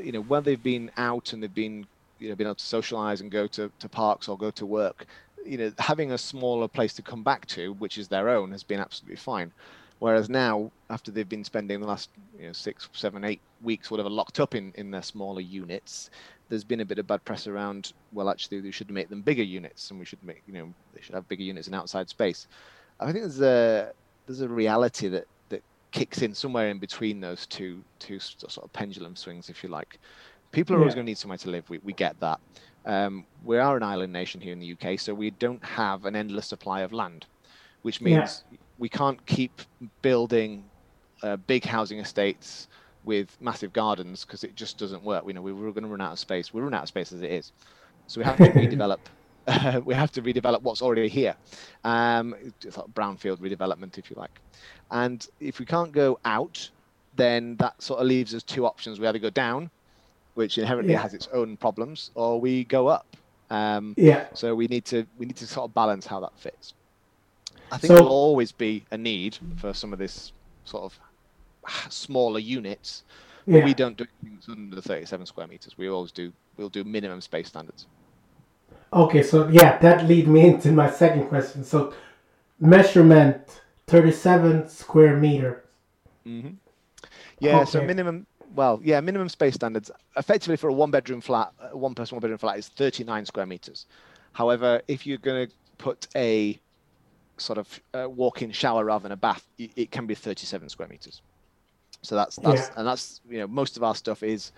[0.02, 1.86] you know, when they've been out and they've been
[2.20, 5.06] you know been able to socialize and go to, to parks or go to work
[5.44, 8.62] you know having a smaller place to come back to which is their own has
[8.62, 9.50] been absolutely fine
[9.98, 14.10] whereas now after they've been spending the last you know six seven eight weeks whatever
[14.10, 16.10] locked up in in their smaller units
[16.50, 19.42] there's been a bit of bad press around well actually we should make them bigger
[19.44, 22.46] units and we should make you know they should have bigger units in outside space.
[23.00, 23.92] I think there's a
[24.26, 28.72] there's a reality that that kicks in somewhere in between those two two sort of
[28.72, 29.98] pendulum swings if you like.
[30.52, 31.70] People are always going to need somewhere to live.
[31.70, 32.40] We, we get that.
[32.84, 36.16] Um, we are an island nation here in the UK, so we don't have an
[36.16, 37.26] endless supply of land,
[37.82, 38.18] which Yeah.
[38.18, 38.44] means
[38.76, 39.60] we can't keep
[40.02, 40.70] building
[41.22, 42.66] uh, big housing estates
[43.04, 45.24] with massive gardens because it just doesn't work.
[45.24, 46.52] We know we we're going to run out of space.
[46.52, 47.52] We're run out of space as it is,
[48.06, 48.98] so we have to redevelop.
[49.84, 51.34] we have to redevelop what's already here,
[51.84, 54.38] um, it's like brownfield redevelopment, if you like.
[54.90, 56.68] And if we can't go out,
[57.16, 59.00] then that sort of leaves us two options.
[59.00, 59.70] We either go down,
[60.34, 61.02] which inherently Yeah.
[61.02, 63.16] has its own problems, or we go up.
[63.50, 64.26] Um, Yeah.
[64.34, 66.74] so we need to we need to sort of balance how that fits.
[67.72, 70.32] I think So- there'll always be a need for some of this
[70.64, 71.00] sort of
[71.88, 73.04] smaller units.
[73.46, 73.64] But Yeah.
[73.64, 75.76] we don't do things under 37 square meters.
[75.78, 77.86] We always do we'll do minimum space standards.
[78.92, 81.64] Okay, so yeah, that lead me into my second question.
[81.64, 81.92] So,
[82.58, 85.64] measurement 37 square meter.
[86.24, 86.50] hmm
[87.40, 91.94] Yeah, so minimum well, yeah, minimum space standards effectively for a one bedroom flat, one
[91.94, 93.86] person one bedroom flat is 39 square meters.
[94.32, 96.58] However, if you're going to put a
[97.38, 100.88] sort of uh, walk-in shower rather than a bath, it, it can be 37 square
[100.88, 101.22] meters.
[102.02, 102.78] So that's that's Yeah.
[102.78, 104.52] and that's you know most of our stuff is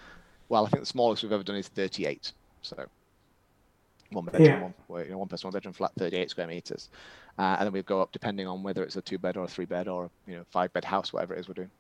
[0.49, 2.33] well, I think the smallest we've ever done is 38.
[2.61, 2.77] So
[4.11, 4.59] one bedroom, Yeah.
[4.59, 4.75] one,
[5.07, 6.91] you know, one person, one bedroom flat, 38 square meters,
[7.39, 9.49] uh, and then we go up depending on whether it's a two bed or a
[9.49, 11.71] three bed or you know five bed house, whatever it is we're doing.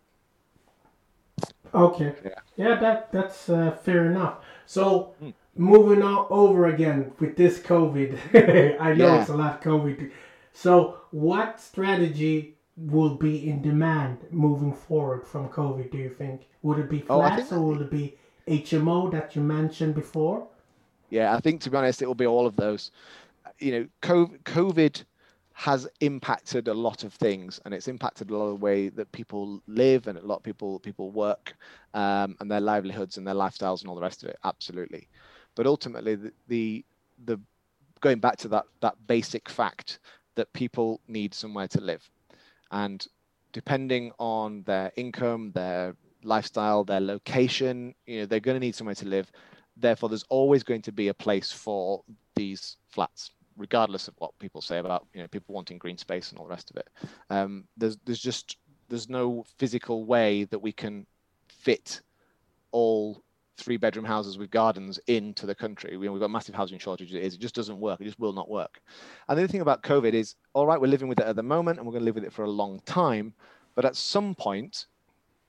[1.74, 2.14] Okay.
[2.24, 2.30] Yeah.
[2.56, 4.36] Yeah, that that's uh, fair enough.
[4.66, 5.30] So, Hmm.
[5.56, 8.18] moving on over again with this COVID.
[8.80, 9.20] I know Yeah.
[9.20, 10.10] it's a lot COVID.
[10.52, 15.90] So, what strategy will be in demand moving forward from COVID?
[15.90, 18.16] Do you think would it be Oh, flats think- or will it be
[18.46, 20.48] HMO that you mentioned before?
[21.10, 22.90] Yeah, I think to be honest, it will be all of those.
[23.58, 25.04] You know, COVID
[25.54, 29.12] has impacted a lot of things, and it's impacted a lot of the way that
[29.12, 31.54] people live and a lot of people people work,
[31.92, 34.38] um, and their livelihoods and their lifestyles and all the rest of it.
[34.44, 35.08] Absolutely,
[35.54, 36.84] but ultimately, the the,
[37.26, 37.38] the
[38.00, 39.98] going back to that that basic fact
[40.36, 42.08] that people need somewhere to live,
[42.72, 43.06] and
[43.52, 45.94] depending on their income, their
[46.24, 49.30] lifestyle, their location, you know, they're going to need somewhere to live.
[49.76, 52.02] Therefore there's always going to be a place for
[52.34, 56.38] these flats regardless of what people say about you know people wanting green space and
[56.38, 56.88] all the rest of it.
[57.30, 58.56] Um, there's there's just
[58.88, 61.06] there's no physical way that we can
[61.48, 62.00] fit
[62.70, 63.22] all
[63.58, 67.14] three bedroom houses with gardens into the country we, we've got massive housing shortages.
[67.14, 68.80] it is it just doesn't work it just will not work
[69.28, 71.42] and the other thing about covid is all right we're living with it at the
[71.42, 73.32] moment and we're going to live with it for a long time
[73.74, 74.86] but at some point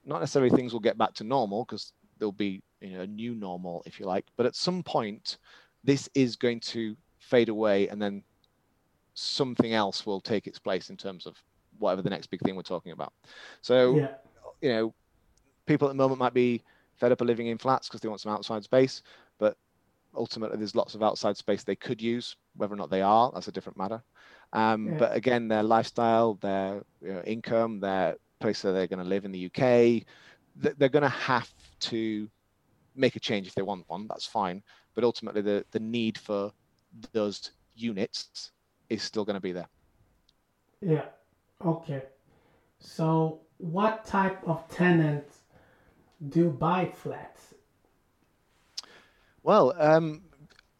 [0.06, 3.34] not necessarily things will get back to normal because there'll be you know, a new
[3.34, 4.26] normal, if you like.
[4.38, 5.38] But at some point,
[5.84, 8.24] this is going to fade away, and then
[9.14, 11.36] something else will take its place in terms of
[11.80, 13.14] whatever the next big thing we're talking about.
[13.62, 14.16] So, Yeah.
[14.62, 14.95] you know,
[15.66, 16.64] people at the moment might be
[16.98, 19.02] fed up of living in flats because they want some outside space,
[19.39, 19.58] but
[20.16, 22.36] ultimately there's lots of outside space they could use.
[22.56, 24.04] Whether or not they are, that's a different matter.
[24.54, 24.98] Um, Yeah.
[25.00, 29.26] But again, their lifestyle, their you know, income, their place that they're going to live
[29.26, 29.62] in the UK,
[30.62, 32.30] th- they're going to have to
[32.96, 34.08] make a change if they want one.
[34.08, 34.62] That's fine.
[34.94, 36.52] But ultimately, the the need for
[37.14, 38.52] those units
[38.89, 39.68] is still going to be there.
[40.82, 41.06] Yeah.
[41.66, 42.04] Okay.
[42.80, 45.43] So, what type of tenants
[46.30, 47.54] do buy flats?
[49.44, 50.22] Well, um,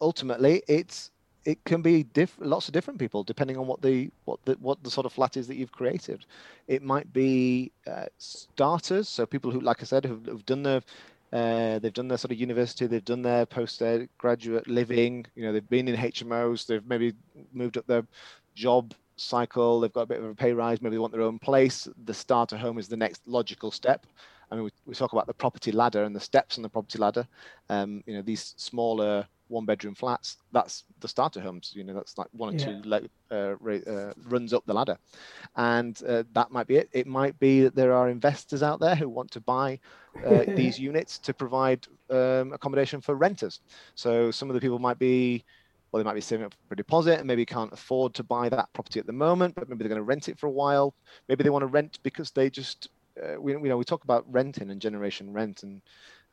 [0.00, 1.10] ultimately, it's
[1.44, 4.82] it can be diff- lots of different people depending on what the what the what
[4.82, 6.24] the sort of flat is that you've created.
[6.68, 10.82] It might be uh, starters, so people who, like I said, have, have done their
[11.32, 15.26] uh, they've done their sort of university, they've done their postgraduate living.
[15.34, 17.12] You know, they've been in HMOs, they've maybe
[17.52, 18.06] moved up their
[18.54, 21.40] job cycle, they've got a bit of a pay rise, maybe they want their own
[21.40, 21.88] place.
[22.04, 24.06] The starter home is the next logical step.
[24.54, 26.98] I mean, we, we talk about the property ladder and the steps on the property
[26.98, 27.26] ladder.
[27.68, 31.72] Um, you know, these smaller one bedroom flats, that's the starter homes.
[31.74, 32.58] You know, that's like one or Yeah.
[32.58, 33.02] two le-
[33.32, 34.96] uh, ra- uh, runs up the ladder.
[35.56, 36.88] And uh, that might be it.
[36.92, 39.80] It might be that there are investors out there who want to buy
[40.24, 43.60] uh, these units to provide um, accommodation for renters.
[43.96, 45.44] So some of the people might be,
[45.92, 48.48] well, they might be saving up for a deposit and maybe can't afford to buy
[48.48, 50.94] that property at the moment, but maybe they're going to rent it for a while.
[51.28, 52.88] Maybe they want to rent because they just,
[53.22, 55.82] uh, we, you know, we talk about renting and generation rent and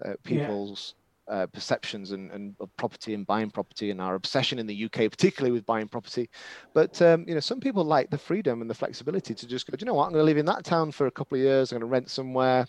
[0.05, 0.95] uh, people's
[1.29, 5.09] uh, perceptions and, and of property and buying property and our obsession in the UK,
[5.09, 6.29] particularly with buying property.
[6.73, 9.77] But um, you know, some people like the freedom and the flexibility to just go.
[9.77, 10.05] Do you know what?
[10.05, 11.71] I'm going to live in that town for a couple of years.
[11.71, 12.65] I'm going to rent somewhere.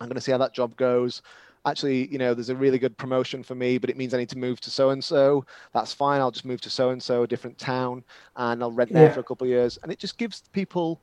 [0.00, 1.22] I'm going to see how that job goes.
[1.64, 4.28] Actually, you know, there's a really good promotion for me, but it means I need
[4.30, 5.44] to move to so and so.
[5.72, 6.20] That's fine.
[6.20, 8.02] I'll just move to so and so, a different town,
[8.36, 9.12] and I'll rent there Yeah.
[9.14, 9.78] for a couple of years.
[9.82, 11.00] And it just gives people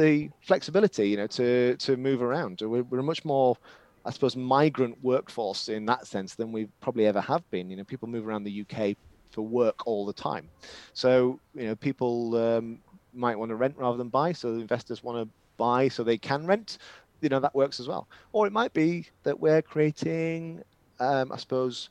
[0.00, 2.60] the flexibility, you know, to to move around.
[2.62, 3.56] We're, we're a much more,
[4.04, 7.70] I suppose, migrant workforce in that sense than we probably ever have been.
[7.70, 8.96] You know, people move around the UK
[9.30, 10.48] for work all the time,
[10.92, 12.80] so you know, people um,
[13.12, 14.32] might want to rent rather than buy.
[14.32, 16.78] So investors want to buy so they can rent.
[17.20, 18.08] You know, that works as well.
[18.32, 20.62] Or it might be that we're creating,
[21.00, 21.90] um, I suppose,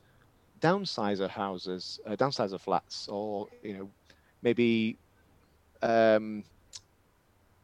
[0.60, 3.90] downsizer houses, uh, downsizer flats, or you know,
[4.42, 4.98] maybe
[5.82, 6.42] um,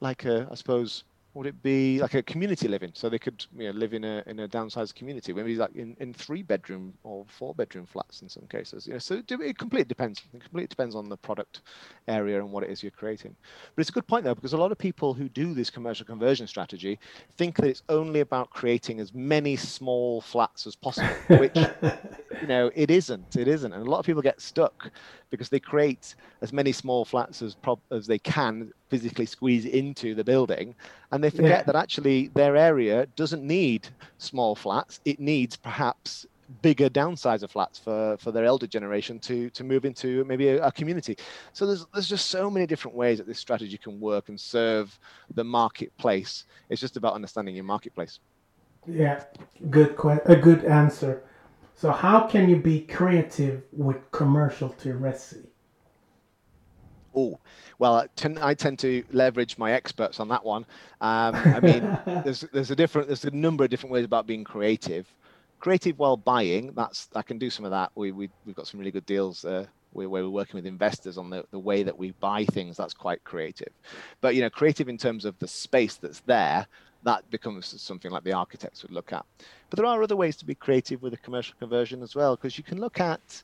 [0.01, 1.05] like a, I suppose,
[1.37, 2.93] would it be like a community living?
[2.95, 5.95] So they could you know, live in a in a downsized community, maybe like in,
[6.01, 8.87] in three bedroom or four bedroom flats in some cases.
[8.87, 10.23] You know, so it, it completely depends.
[10.33, 11.61] It completely depends on the product
[12.09, 13.37] area and what it is you're creating.
[13.75, 16.07] But it's a good point though, because a lot of people who do this commercial
[16.07, 16.99] conversion strategy
[17.37, 21.55] think that it's only about creating as many small flats as possible, which
[22.41, 24.91] you know it isn't it isn't and a lot of people get stuck
[25.31, 30.15] because they create as many small flats as prob- as they can physically squeeze into
[30.15, 30.75] the building.
[31.13, 31.63] And they forget Yeah.
[31.65, 35.01] that actually their area doesn't need small flats.
[35.05, 36.27] It needs perhaps
[36.63, 40.71] bigger downsizer flats for for their elder generation to to move into maybe a, a
[40.71, 41.17] community.
[41.53, 44.97] So there's there's just so many different ways that this strategy can work and serve
[45.35, 46.45] the marketplace.
[46.71, 48.21] It's just about understanding your marketplace.
[48.87, 49.25] Yeah,
[49.71, 51.25] good que- a good answer.
[51.77, 55.47] So how can you be creative with commercial to?
[57.15, 57.39] Oh,
[57.79, 57.95] well,
[58.41, 60.65] I tend, to leverage my experts on that one.
[61.03, 64.43] Um, I mean, there's there's a different there's a number of different ways about being
[64.43, 65.07] creative.
[65.61, 67.93] creative while buying, that's I can do some of that.
[67.95, 71.19] We, we we've got some really good deals uh, where, where we're working with investors
[71.19, 72.79] on the, the way that we buy things.
[72.79, 73.73] That's quite creative.
[74.23, 76.67] But you know, creative in terms of the space that's there,
[77.07, 79.25] that becomes something like the architects would look at.
[79.71, 82.59] But there are other ways to be creative with a commercial conversion as well, because
[82.59, 83.43] you can look at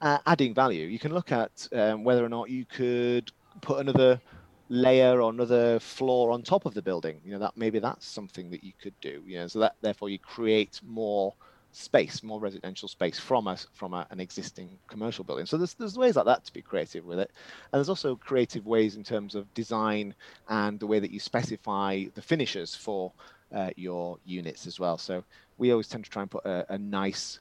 [0.00, 0.86] uh, adding value.
[0.86, 3.30] You can look at um, whether or not you could
[3.60, 4.20] put another
[4.68, 7.20] layer or another floor on top of the building.
[7.24, 9.22] You know that maybe that's something that you could do.
[9.26, 11.34] You know, so that therefore you create more
[11.74, 15.44] space, more residential space from us from a, an existing commercial building.
[15.44, 17.30] So there's there's ways like that to be creative with it,
[17.72, 20.14] and there's also creative ways in terms of design
[20.48, 23.12] and the way that you specify the finishes for
[23.54, 24.96] uh, your units as well.
[24.96, 25.24] So
[25.58, 27.40] we always tend to try and put a, a nice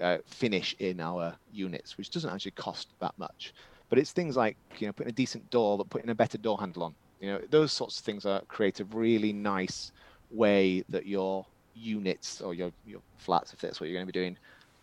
[0.00, 3.54] uh, finish in our units, which doesn't actually cost that much.
[3.88, 6.58] But it's things like you know putting a decent door, but putting a better door
[6.58, 6.94] handle on.
[7.18, 9.90] You know those sorts of things are create a really nice
[10.30, 14.18] way that your units or your your flats, if that's what you're going to be
[14.18, 14.36] doing,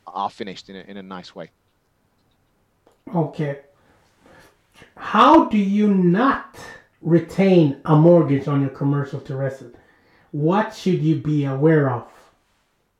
[0.07, 1.49] are finished in a, in a nice way.
[3.13, 3.59] Okay.
[4.95, 6.57] How do you not
[7.01, 9.63] retain a mortgage on your commercial terrace?
[10.31, 12.07] What should you be aware of?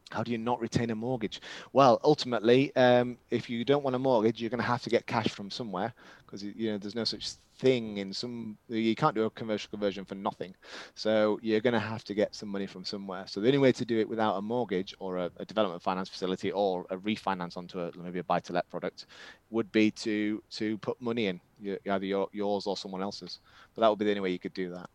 [0.10, 1.42] How do you not retain a mortgage?
[1.74, 5.06] Well, ultimately, um, if you don't want a mortgage, you're going to have to get
[5.06, 5.94] cash from somewhere
[6.26, 8.58] because you know there's no such thing in some.
[8.70, 10.56] You can't do a commercial conversion for nothing,
[10.96, 13.26] so you're going to have to get some money from somewhere.
[13.28, 16.08] So the only way to do it without a mortgage or a, a development finance
[16.08, 19.08] facility or a refinance onto a, maybe a buy-to-let product
[19.50, 21.42] would be to to put money in,
[21.86, 23.40] either your, yours or someone else's.
[23.76, 24.90] But that would be the only way you could do that.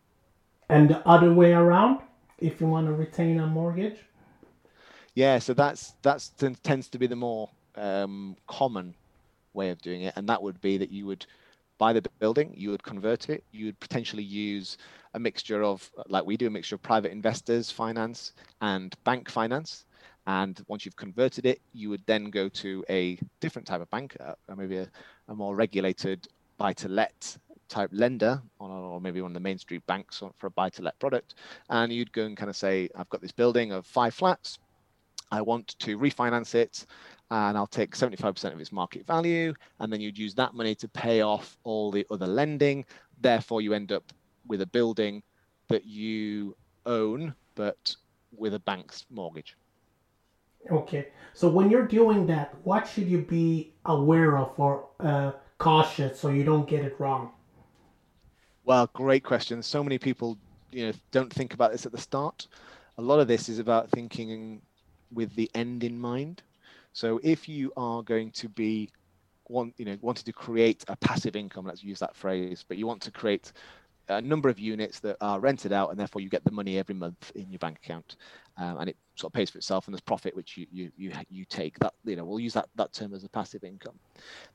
[0.69, 1.99] And the other way around,
[2.39, 3.99] if you want to retain a mortgage
[5.15, 6.33] yeah, so that's that's
[6.63, 8.95] tends to be the more um, common
[9.53, 11.25] way of doing it, and that would be that you would
[11.77, 14.77] buy the building, you would convert it, you would potentially use
[15.15, 19.85] a mixture of, like we do, a mixture of private investors finance and bank finance.
[20.25, 24.15] And once you've converted it, you would then go to a different type of bank,
[24.21, 24.87] uh, maybe a,
[25.27, 27.37] a more regulated buy-to-let
[27.67, 31.35] type lender, or maybe one of the main street banks for a buy-to-let product,
[31.69, 34.59] and you'd go and kind of say, "I've got this building of five flats.
[35.33, 36.85] I want to refinance it
[37.31, 39.55] and I'll take 75% of its market value.
[39.79, 42.85] And then you'd use that money to pay off all the other lending.
[43.19, 44.13] Therefore, you end up
[44.45, 45.23] with a building
[45.69, 46.55] that you
[46.85, 47.95] own, but
[48.37, 49.57] with a bank's mortgage.
[50.69, 51.07] Okay.
[51.33, 56.29] So when you're doing that, what should you be aware of or uh, cautious so
[56.29, 57.31] you don't get it wrong?
[58.65, 59.63] Well, great question.
[59.63, 60.37] So many people,
[60.71, 62.47] you know, don't think about this at the start.
[62.99, 64.61] A lot of this is about thinking
[65.13, 66.41] with the end in mind.
[66.93, 68.89] So if you are going to be
[69.49, 72.87] want you know wanting to create a passive income, let's use that phrase, but you
[72.87, 73.51] want to create
[74.09, 76.95] a number of units that are rented out and therefore you get the money every
[76.95, 78.17] month in your bank account
[78.57, 81.11] um, and it sort of pays for itself and there's profit which you you you,
[81.29, 83.97] you take that you know we'll use that that term as a passive income.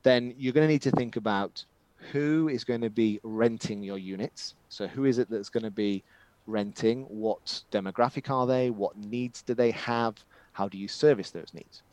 [0.03, 1.63] Then you're going to need to think about
[2.11, 4.55] who is going to be renting your units.
[4.69, 6.03] So who is it that's going to be
[6.47, 7.03] renting?
[7.03, 8.69] What demographic are they?
[8.69, 10.15] What needs do they have
[10.59, 11.83] how do you service those needs?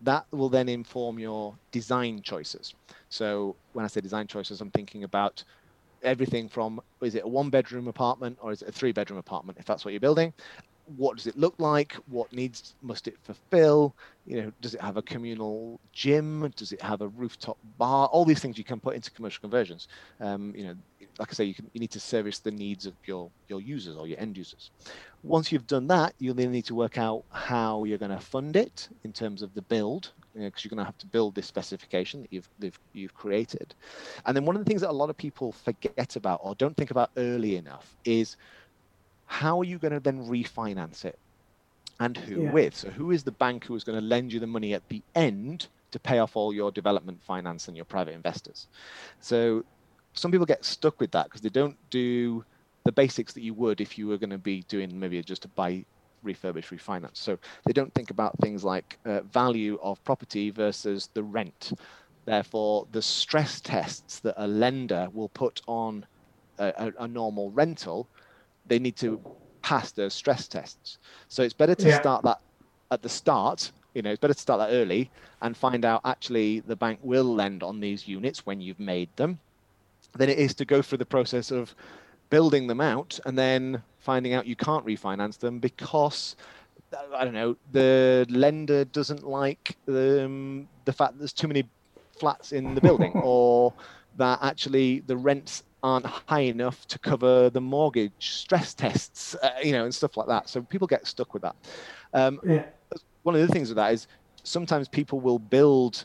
[0.00, 2.74] That will then inform your design choices.
[3.08, 5.44] So when I say design choices, I'm thinking about
[6.02, 9.58] everything from is it a one bedroom apartment or is it a three bedroom apartment
[9.60, 10.32] if that's what you're building?
[10.86, 11.94] What does it look like?
[12.06, 13.96] What needs must it fulfill?
[14.24, 16.50] You know does it have a communal gym?
[16.56, 18.08] Does it have a rooftop bar?
[18.08, 19.86] All these things you can put into commercial conversions.
[20.20, 20.74] Um, you know
[21.18, 23.96] like i say you, can, you need to service the needs of your your users
[23.96, 24.70] or your end users
[25.22, 28.56] once you've done that you'll then need to work out how you're going to fund
[28.56, 31.46] it in terms of the build because you are going to have to build this
[31.46, 33.74] specification that you've, you've created
[34.26, 36.76] and then one of the things that a lot of people forget about or don't
[36.76, 38.36] think about early enough is
[39.26, 41.18] how are you going to then refinance it?
[41.98, 42.52] And who yeah.
[42.52, 42.76] with?
[42.76, 45.02] So, who is the bank who is going to lend you the money at the
[45.14, 48.68] end to pay off all your development finance and your private investors?
[49.20, 49.64] So,
[50.16, 52.44] some people get stuck with that because they don't do
[52.84, 55.48] the basics that you would if you were going to be doing maybe just a
[55.48, 55.84] buy
[56.24, 61.22] refurbish refinance so they don't think about things like uh, value of property versus the
[61.22, 61.72] rent
[62.24, 66.04] therefore the stress tests that a lender will put on
[66.58, 68.08] a, a, a normal rental
[68.66, 69.20] they need to
[69.66, 70.98] pass those stress tests.
[71.28, 71.98] So it's better to yeah.
[72.00, 72.38] start that
[72.92, 73.72] at the start.
[73.94, 75.10] You know, it's better to start that early
[75.42, 79.40] and find out actually the bank will lend on these units when you've made them,
[80.16, 81.74] than it is to go through the process of
[82.30, 86.36] building them out and then finding out you can't refinance them because
[87.14, 91.68] I don't know the lender doesn't like the, um, the fact that there's too many
[92.18, 93.72] flats in the building or
[94.16, 99.72] that actually the rents aren't high enough to cover the mortgage stress tests, uh, you
[99.72, 100.48] know, and stuff like that.
[100.48, 101.54] So people get stuck with that.
[102.12, 102.64] Um, yeah.
[103.22, 104.08] one of the things with that is
[104.42, 106.04] sometimes people will build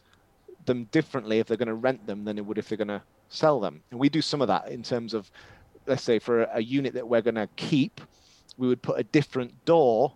[0.66, 3.02] them differently if they're going to rent them than it would if they're going to
[3.32, 3.82] sell them.
[3.92, 5.32] And we do some of that in terms of,
[5.88, 8.02] let's say, for a, a unit that we're going to keep,
[8.58, 10.14] we would put a different door,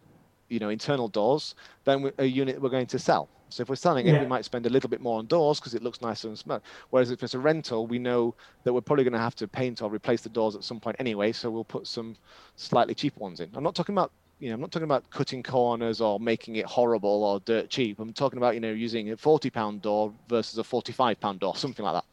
[0.50, 1.56] you know, internal doors,
[1.86, 3.30] than a unit we're going to sell.
[3.50, 5.76] So if we're selling it, we might spend a little bit more on doors because
[5.76, 6.62] it looks nicer and smart.
[6.90, 9.82] Whereas if it's a rental, we know that we're probably going to have to paint
[9.82, 11.32] or replace the doors at some point anyway.
[11.32, 12.18] So we'll put some
[12.58, 13.50] slightly cheaper ones in.
[13.54, 16.66] I'm not talking about you know, I'm not talking about cutting corners or making it
[16.66, 18.00] horrible or dirt cheap.
[18.00, 21.56] I'm talking about, you know, using a 40 pound door versus a 45 pound door,
[21.56, 22.06] something like that.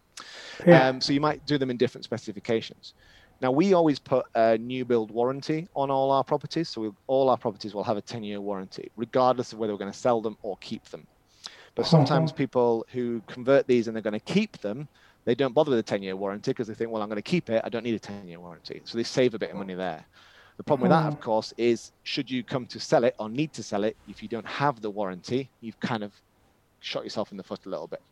[0.67, 0.89] Yeah.
[0.89, 2.95] Um, so you might do them in different specifications.
[3.41, 6.69] Now we always put a new build warranty on all our properties.
[6.69, 9.81] So we, all our properties will have a 10 year warranty, regardless of whether we're
[9.81, 11.07] going to sell them or keep them.
[11.75, 12.37] But sometimes uh-huh.
[12.37, 14.87] people who convert these and they're going to keep them,
[15.25, 17.23] they don't bother with a 10 year warranty because they think, well, I'm going to
[17.23, 17.63] keep it.
[17.65, 18.81] I don't need a 10 year warranty.
[18.85, 20.05] So they save a bit of money there.
[20.59, 23.53] The problem with that, of course, is should you come to sell it or need
[23.55, 26.13] to sell it, if you don't have the warranty, you've kind of
[26.81, 28.03] shot yourself in the foot a little bit.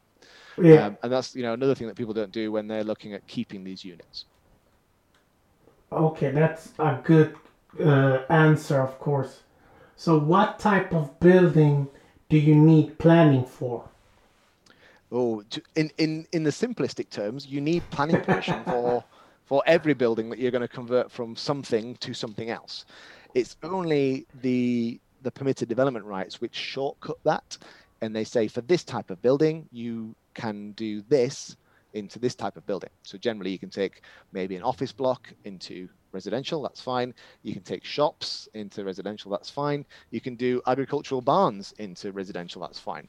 [0.59, 0.86] Yeah.
[0.86, 3.26] Um, and that's you know another thing that people don't do when they're looking at
[3.26, 4.24] keeping these units.
[5.92, 7.34] Okay, that's a good
[7.78, 9.40] uh, answer, of course.
[9.96, 11.88] So, what type of building
[12.28, 13.88] do you need planning for?
[15.12, 15.42] Oh,
[15.74, 19.05] in in in the simplistic terms, you need planning permission for
[19.44, 22.84] for every building that you're going to convert from something to something else.
[23.34, 27.59] It's only the the permitted development rights which shortcut that,
[28.03, 31.57] and they say for this type of building you can do this
[31.92, 32.90] into this type of building.
[33.03, 37.12] So generally, you can take maybe an office block into residential, that's fine.
[37.42, 39.84] You can take shops into residential, that's fine.
[40.12, 43.09] You can do agricultural barns into residential, that's fine.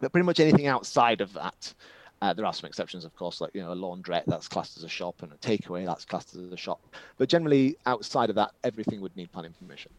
[0.00, 1.74] But pretty much anything outside of that
[2.22, 4.84] uh, there are some exceptions, of course, like you know a laundrette that's classed as
[4.84, 6.80] a shop and a takeaway that's classed as a shop.
[7.16, 9.92] But generally, outside of that, everything would need planning permission.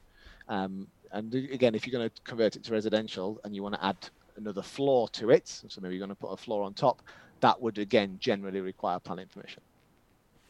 [0.48, 3.86] Um, and again, if you're going to convert it to residential and you want to
[3.86, 3.98] add
[4.38, 7.02] another floor to it, so maybe you're going to put a floor on top,
[7.42, 9.62] that would again generally require planning permission.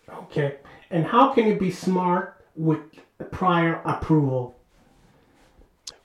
[0.09, 0.57] Okay,
[0.89, 2.79] and how can you be smart with
[3.31, 4.55] prior approval?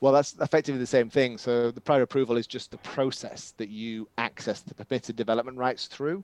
[0.01, 1.39] Well, that's effectively the same thing.
[1.39, 5.87] So the prior approval is just the process that you access the permitted development rights
[5.87, 6.23] through,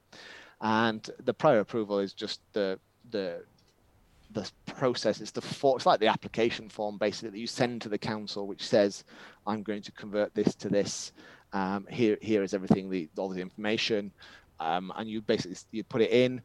[0.61, 2.78] and the prior approval is just the
[3.11, 3.45] the
[4.33, 5.20] the process.
[5.20, 8.47] It's the for, it's like the application form basically that you send to the council,
[8.47, 9.05] which says,
[9.47, 11.12] "I'm going to convert this to this.
[11.53, 14.12] Um, here here is everything the all the information."
[14.61, 16.41] Um, and you basically you put it in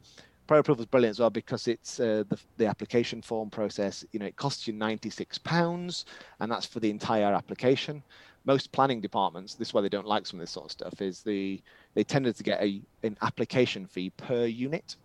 [0.48, 4.02] Prior approval is brilliant as well because it's uh, the, the application form process.
[4.12, 6.04] You know, it costs you £96
[6.40, 8.02] and that's for the entire application.
[8.46, 11.02] Most planning departments, this is why they don't like some of this sort of stuff,
[11.02, 11.60] is the
[11.92, 14.96] they tended to get a an application fee per unit.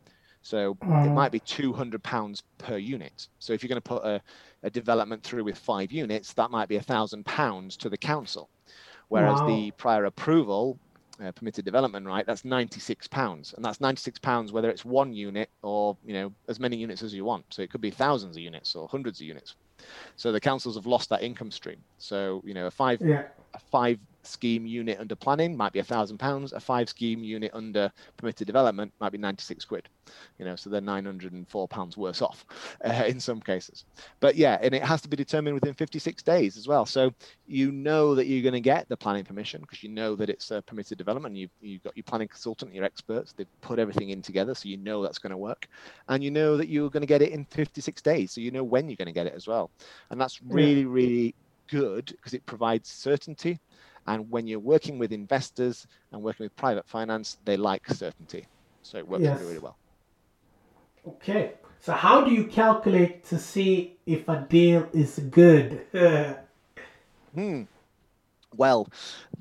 [0.44, 1.06] So mm.
[1.08, 3.28] it might be £200 per unit.
[3.39, 4.22] So if you're going to put a,
[4.62, 8.50] a development through with five units, that might be £1,000 to the council.
[9.08, 9.48] Whereas wow.
[9.48, 10.78] the prior approval
[11.24, 15.50] uh, permitted development right, that's 96 pounds, and that's 96 pounds whether it's one unit
[15.62, 17.46] or you know as many units as you want.
[17.50, 19.56] So it could be thousands of units or hundreds of units.
[20.16, 21.78] So the councils have lost that income stream.
[22.00, 23.26] So you know a five yeah.
[23.54, 26.54] a five scheme unit under planning might be a thousand pounds.
[26.54, 29.90] A five scheme unit under permitted development might be 96 quid.
[30.40, 32.46] You know, so they're 904 pounds worse off
[32.86, 33.86] uh, in some cases.
[34.20, 36.86] But yeah, and it has to be determined within 56 days as well.
[36.86, 37.14] So
[37.48, 40.52] you know that you're going to get the planning permission because you know that it's
[40.52, 41.36] a permitted development.
[41.36, 43.34] You've, you've got your planning consultant, your experts.
[43.34, 45.68] They've put everything in together, so you know that's going to work,
[46.08, 48.32] and you know that you're going to get it in 56 days.
[48.32, 49.72] So you know when you're going to get it as well,
[50.10, 51.36] and that's really, really
[51.68, 53.60] good because it provides certainty
[54.08, 58.47] and when you're working with investors and working with private finance, they like certainty.
[58.82, 59.39] So it works yes.
[59.39, 59.78] really, really well.
[61.08, 61.54] Okay.
[61.80, 65.86] So how do you calculate to see if a deal is good?
[67.34, 67.64] hmm.
[68.56, 68.88] Well,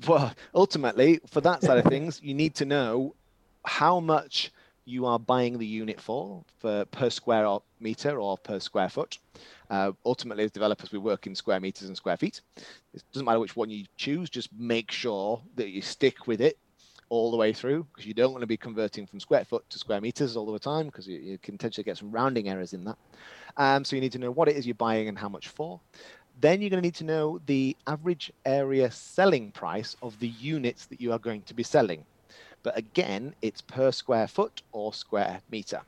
[0.01, 3.15] for, ultimately, for that side of things, you need to know
[3.63, 4.51] how much
[4.85, 9.19] you are buying the unit for, for per square meter or per square foot.
[9.73, 12.41] Uh, ultimately, as developers, we work in square meters and square feet.
[12.93, 16.59] It doesn't matter which one you choose, just make sure that you stick with it
[17.09, 19.79] all the way through because you don't want to be converting from square foot to
[19.79, 22.83] square meters all the time because you, you, can potentially get some rounding errors in
[22.83, 22.97] that.
[23.57, 25.79] Um, so you need to know what it is you're buying and how much for.
[26.39, 30.85] Then you're going to need to know the average area selling price of the units
[30.85, 32.05] that you are going to be selling.
[32.61, 35.81] But again, it's per square foot or square meter.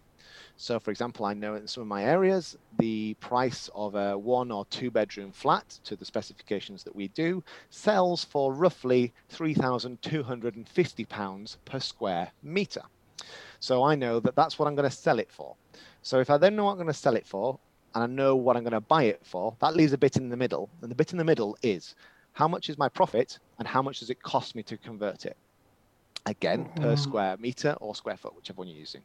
[0.57, 4.51] So, for example, I know in some of my areas, the price of a one
[4.51, 11.79] or two bedroom flat to the specifications that we do sells for roughly £3,250 per
[11.79, 12.83] square meter.
[13.59, 15.55] So I know that that's what I'm going to sell it for.
[16.01, 17.59] So if I then know what I'm going to sell it for,
[17.93, 20.29] and I know what I'm going to buy it for, that leaves a bit in
[20.29, 20.69] the middle.
[20.81, 21.95] And the bit in the middle is
[22.33, 25.37] how much is my profit and how much does it cost me to convert it?
[26.27, 26.99] Again, per Mhm.
[26.99, 29.03] square meter or square foot, whichever one you're using.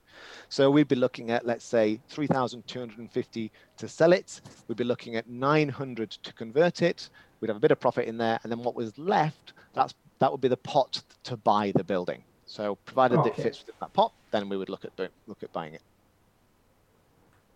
[0.48, 4.40] So we'd be looking at, let's say, 3,250 to sell it.
[4.68, 7.10] We'd be looking at 900 to convert it.
[7.40, 10.30] We'd have a bit of profit in there, and then what was left, that's that
[10.32, 12.24] would be the pot to buy the building.
[12.46, 14.92] So provided it fits within that pot, then we would look at
[15.26, 15.82] look at buying it.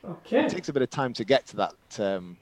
[0.05, 0.45] Okay.
[0.45, 2.37] It takes a bit of time to get to that um,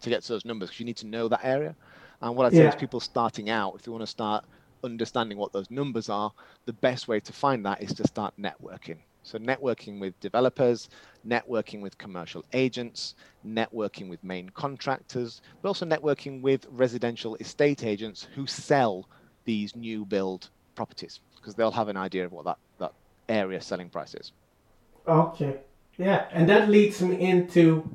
[0.00, 1.74] to get to those numbers because you need to know that area.
[2.20, 2.68] And what I'd say Yeah.
[2.68, 4.44] is people starting out, if you want to start
[4.84, 6.32] understanding what those numbers are,
[6.66, 8.98] the best way to find that is to start networking.
[9.22, 10.88] So networking with developers,
[11.26, 13.14] networking with commercial agents,
[13.46, 19.08] networking with main contractors, but also networking with residential estate agents who sell
[19.44, 22.92] these new build properties because they'll have an idea of what that, that
[23.28, 24.32] area selling price is.
[25.06, 25.58] Okay.
[25.98, 27.90] Yeah, and that leads me into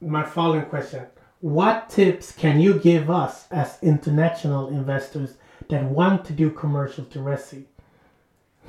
[0.00, 1.06] my following question.
[1.40, 5.34] What tips can you give us as international investors
[5.68, 7.64] that want to do commercial to resi?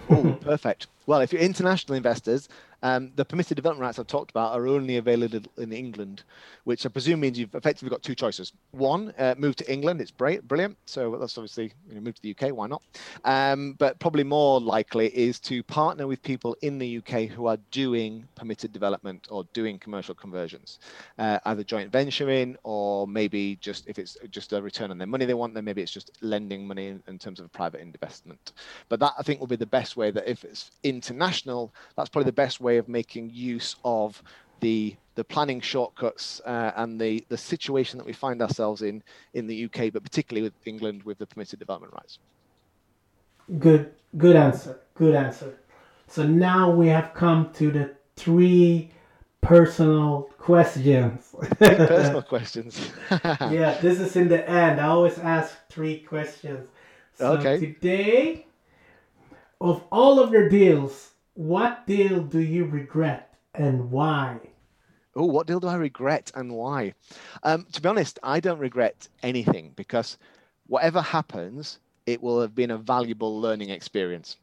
[0.10, 0.88] Oh, perfect.
[1.06, 2.50] Well, if you're international investors,
[2.82, 6.24] um, the permitted development rights I've talked about are only available in England,
[6.64, 8.54] which I presume means you've effectively got two choices.
[8.72, 10.02] One, uh, move to England.
[10.02, 10.78] It's great, brilliant.
[10.86, 12.56] So that's obviously you know, move to the UK.
[12.56, 12.82] Why not?
[13.26, 17.58] Um, but probably more likely is to partner with people in the UK who are
[17.72, 20.80] doing permitted development or doing commercial conversions,
[21.18, 25.26] uh, either joint venturing or maybe just if it's just a return on their money
[25.26, 28.54] they want, then maybe it's just lending money in, in terms of a private investment.
[28.88, 32.26] But that I think will be the best way that if it's international, that's probably
[32.26, 34.22] the best way of making use of
[34.62, 39.04] the the planning shortcuts uh, and the the situation that we find ourselves in
[39.34, 42.20] in the UK, but particularly with England with the permitted development rights.
[43.58, 44.82] Good, good answer.
[44.94, 45.58] Good answer.
[46.08, 48.92] So now we have come to the three
[49.42, 51.36] personal questions.
[51.64, 52.92] Personal questions.
[53.12, 54.80] yeah, this is in the end.
[54.80, 56.70] I always ask three questions.
[57.14, 57.58] So Okay.
[57.58, 58.48] today,
[59.62, 64.42] of all of your deals, what deal do you regret and why?
[65.16, 66.94] Oh, what deal do I regret and why?
[67.44, 70.18] Um, to be honest, I don't regret anything because
[70.68, 74.36] whatever happens, it will have been a valuable learning experience.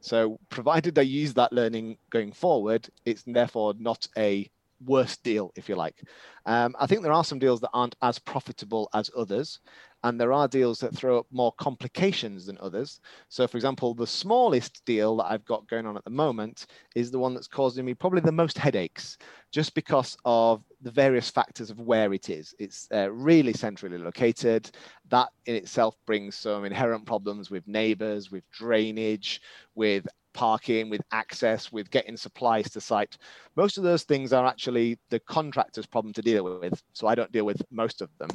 [0.00, 4.48] So, provided I use that learning going forward, it's therefore not a
[4.84, 6.02] worse deal, if you like.
[6.46, 9.60] Um, I think there are some deals that aren't as profitable as others,
[10.04, 13.00] and there are deals that throw up more complications than others.
[13.28, 17.10] So, for example, the smallest deal that I've got going on at the moment is
[17.10, 19.18] the one that's causing me probably the most headaches,
[19.50, 22.54] just because of the various factors of where it is.
[22.60, 24.70] It's uh, really centrally located.
[25.08, 29.40] That in itself brings some inherent problems with neighbors, with drainage,
[29.74, 33.18] with parking, with access, with getting supplies to site.
[33.56, 36.82] Most of those things are actually the contractor's problem to deal with.
[36.92, 38.30] So I don't deal with most of them.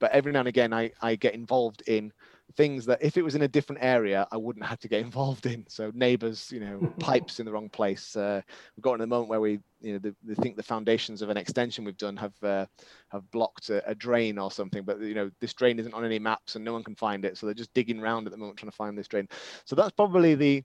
[0.00, 2.12] But every now and again, I, I get involved in
[2.56, 5.46] things that if it was in a different area, I wouldn't have to get involved
[5.46, 5.64] in.
[5.68, 8.16] So neighbors, you know, pipes in the wrong place.
[8.16, 8.40] Uh,
[8.76, 11.28] we've got in a moment where we, you know, they, they think the foundations of
[11.28, 12.66] an extension we've done have uh,
[13.10, 16.18] have blocked a, a drain or something, but you know, this drain isn't on any
[16.18, 17.36] maps and no one can find it.
[17.36, 19.28] So they're just digging around at the moment trying to find this drain.
[19.64, 20.64] So that's probably the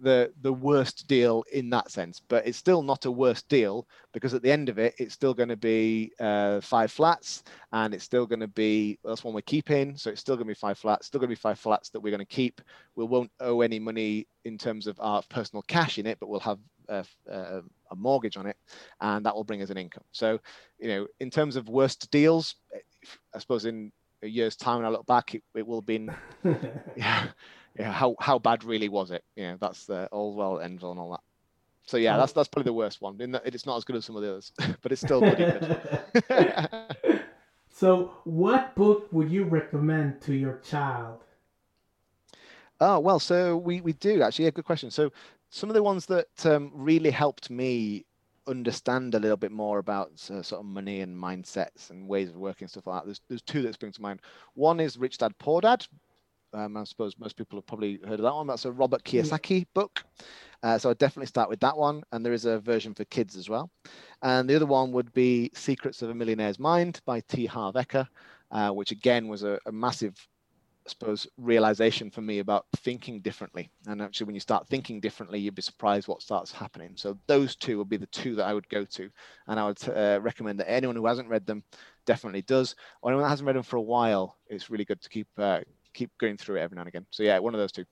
[0.00, 4.34] the the worst deal in that sense but it's still not a worst deal because
[4.34, 8.04] at the end of it it's still going to be uh, five flats and it's
[8.04, 9.96] still going to be that's one we're keeping.
[9.96, 12.00] So it's still going to be five flats still going to be five flats that
[12.00, 12.60] we're going to keep.
[12.96, 16.40] We won't owe any money in terms of our personal cash in it but we'll
[16.40, 16.58] have
[16.88, 18.56] a, a, a mortgage on it
[19.00, 20.04] and that will bring us an income.
[20.12, 20.40] So
[20.78, 22.56] you know in terms of worst deals
[23.34, 26.12] i suppose in a year's time when i look back it, it will been
[26.96, 27.28] yeah
[27.78, 29.24] yeah how how bad really was it?
[29.36, 31.20] Yeah that's the all well ends and all that.
[31.84, 33.20] So yeah that's that's probably the worst one.
[33.20, 34.52] In that it's not as good as some of the others
[34.82, 37.22] but it's still pretty good
[37.70, 41.20] so, what book would you recommend to your child?
[42.80, 44.46] oh well so we we do actually.
[44.46, 44.90] A good question.
[44.90, 45.12] So
[45.50, 48.06] some of the ones that um, really helped me
[48.46, 52.36] understand a little bit more about uh, sort of money and mindsets and ways of
[52.36, 54.20] working stuff like that there's, there's two that spring to mind.
[54.54, 55.86] One is rich dad poor dad
[56.54, 58.46] um, I suppose most people have probably heard of that one.
[58.46, 60.04] That's a Robert Kiyosaki book.
[60.62, 62.02] Uh, so I'd definitely start with that one.
[62.12, 63.70] And there is a version for kids as well.
[64.22, 67.46] And the other one would be Secrets of a Millionaire's Mind by T.
[67.46, 68.06] Harv Eker,
[68.50, 70.14] uh, which again was a, a massive,
[70.86, 73.70] I suppose, realization for me about thinking differently.
[73.88, 76.92] And actually, when you start thinking differently, you'd be surprised what starts happening.
[76.94, 79.10] So those two would be the two that I would go to.
[79.48, 81.64] And I would uh, recommend that anyone who hasn't read them
[82.06, 82.76] definitely does.
[83.00, 85.60] Or anyone that hasn't read them for a while, it's really good to keep uh,
[85.94, 87.06] keep going through it every now and again.
[87.10, 87.84] So yeah, one of those two.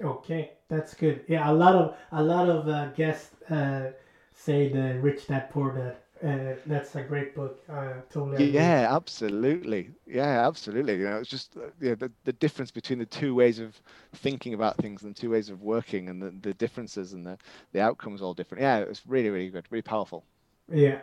[0.00, 1.24] Okay, that's good.
[1.28, 3.92] Yeah, a lot of a lot of uh, guests uh,
[4.32, 5.96] say the rich dad poor dad.
[6.22, 7.60] Uh, that's a great book.
[7.68, 8.74] I totally agree.
[8.76, 9.90] Yeah, absolutely.
[10.06, 10.96] Yeah, absolutely.
[10.96, 13.80] You know, it's just uh, yeah, the, the difference between the two ways of
[14.14, 17.38] thinking about things and two ways of working and the, the differences and the,
[17.72, 18.62] the outcomes all different.
[18.62, 20.24] Yeah, it was really, really good, really powerful.
[20.72, 21.00] Yeah.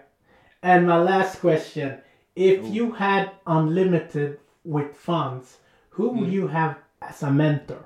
[0.63, 2.01] And my last question
[2.35, 2.71] if Ooh.
[2.71, 5.59] you had unlimited with funds,
[5.95, 6.33] who would Mm.
[6.33, 7.85] you have as a mentor?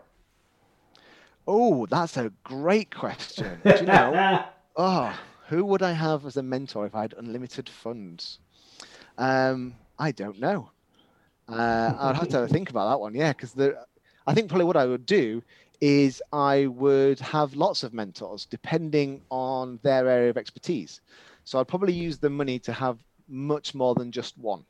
[1.48, 3.62] Oh, that's a great question.
[3.64, 4.44] Do you know?
[4.76, 8.40] Oh, who would I have as a mentor if I had unlimited funds?
[9.18, 10.70] Um, I don't know.
[11.48, 13.16] Uh, I'd have to think about that one.
[13.16, 13.56] Yeah, because
[14.28, 15.42] I think probably what I would do
[15.82, 21.02] is I would have lots of mentors depending on their area of expertise.
[21.46, 24.64] So I'd probably use the money to have much more than just one.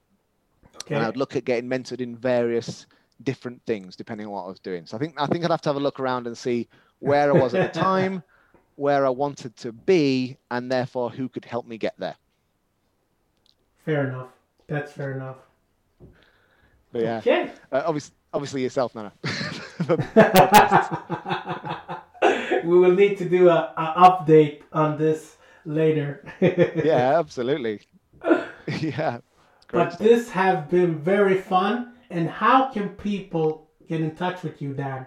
[0.83, 0.95] okay.
[0.95, 2.85] And I'd look at getting mentored in various
[3.23, 4.85] different things depending on what I was doing.
[4.85, 6.67] So I think I think I'd have to have a look around and see
[6.99, 8.23] where I was at the time,
[8.75, 12.15] where I wanted to be, and therefore who could help me get there.
[13.85, 14.29] Fair enough.
[14.67, 15.37] That's fair enough.
[16.91, 17.51] But yeah, Okay.
[17.71, 19.11] uh, obviously, obviously yourself, Nana.
[22.63, 26.23] we will need to do a, a update on this later.
[26.41, 27.81] yeah, absolutely.
[28.79, 29.19] yeah.
[29.67, 29.89] Great.
[29.89, 31.93] But this have been very fun.
[32.09, 35.05] And how can people get in touch with you, Dan?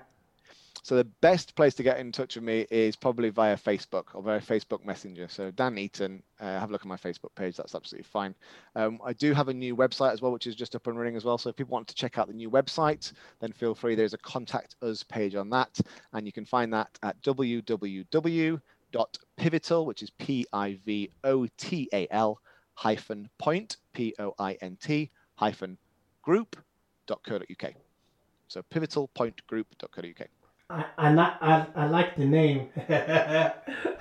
[0.84, 4.22] So the best place to get in touch with me is probably via Facebook or
[4.22, 5.28] via Facebook Messenger.
[5.28, 7.56] So Dan Eaton, uh, have a look at my Facebook page.
[7.56, 8.34] That's absolutely fine.
[8.74, 11.14] Um, I do have a new website as well, which is just up and running
[11.14, 11.38] as well.
[11.38, 13.94] So if people want to check out the new website, then feel free.
[13.94, 15.78] There's a contact us page on that,
[16.14, 18.66] and you can find that at www.pivotal,
[19.86, 20.50] which is P-I-V-O-T-A-L
[22.74, 25.78] hyphen point P-O-I-N-T hyphen
[27.22, 27.72] group.co.uk.
[28.48, 30.28] So pivotalpointgroup.co.uk.
[30.70, 32.68] I I, I, I like the name.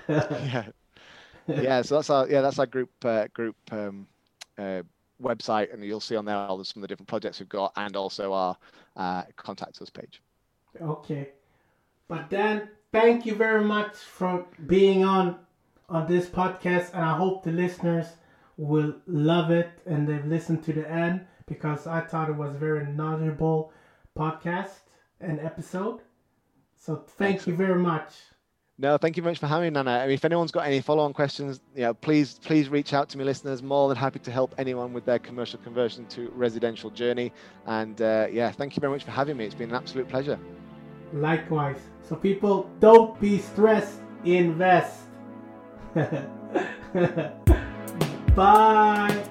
[0.07, 0.65] yeah
[1.47, 4.07] yeah so that's our yeah that's our group uh, group um,
[4.57, 4.81] uh,
[5.21, 7.71] website and you'll see on there all the, some of the different projects we've got
[7.75, 8.57] and also our
[8.95, 10.21] uh, contact us page
[10.81, 11.29] Okay.
[12.07, 15.37] But Dan, thank you very much for being on
[15.89, 18.07] on this podcast and I hope the listeners
[18.55, 22.57] will love it and they've listened to the end because I thought it was a
[22.57, 23.71] very knowledgeable
[24.17, 24.81] podcast
[25.19, 25.99] and episode.
[26.75, 28.13] So thank you very much.
[28.79, 30.81] no thank you very much for having me nana I mean, if anyone's got any
[30.81, 34.31] follow-on questions you know please please reach out to me listeners more than happy to
[34.31, 37.31] help anyone with their commercial conversion to residential journey
[37.67, 40.39] and uh, yeah thank you very much for having me it's been an absolute pleasure
[41.13, 41.81] Likewise.
[42.07, 45.01] So people don't be stressed, invest.
[48.35, 49.23] Bye.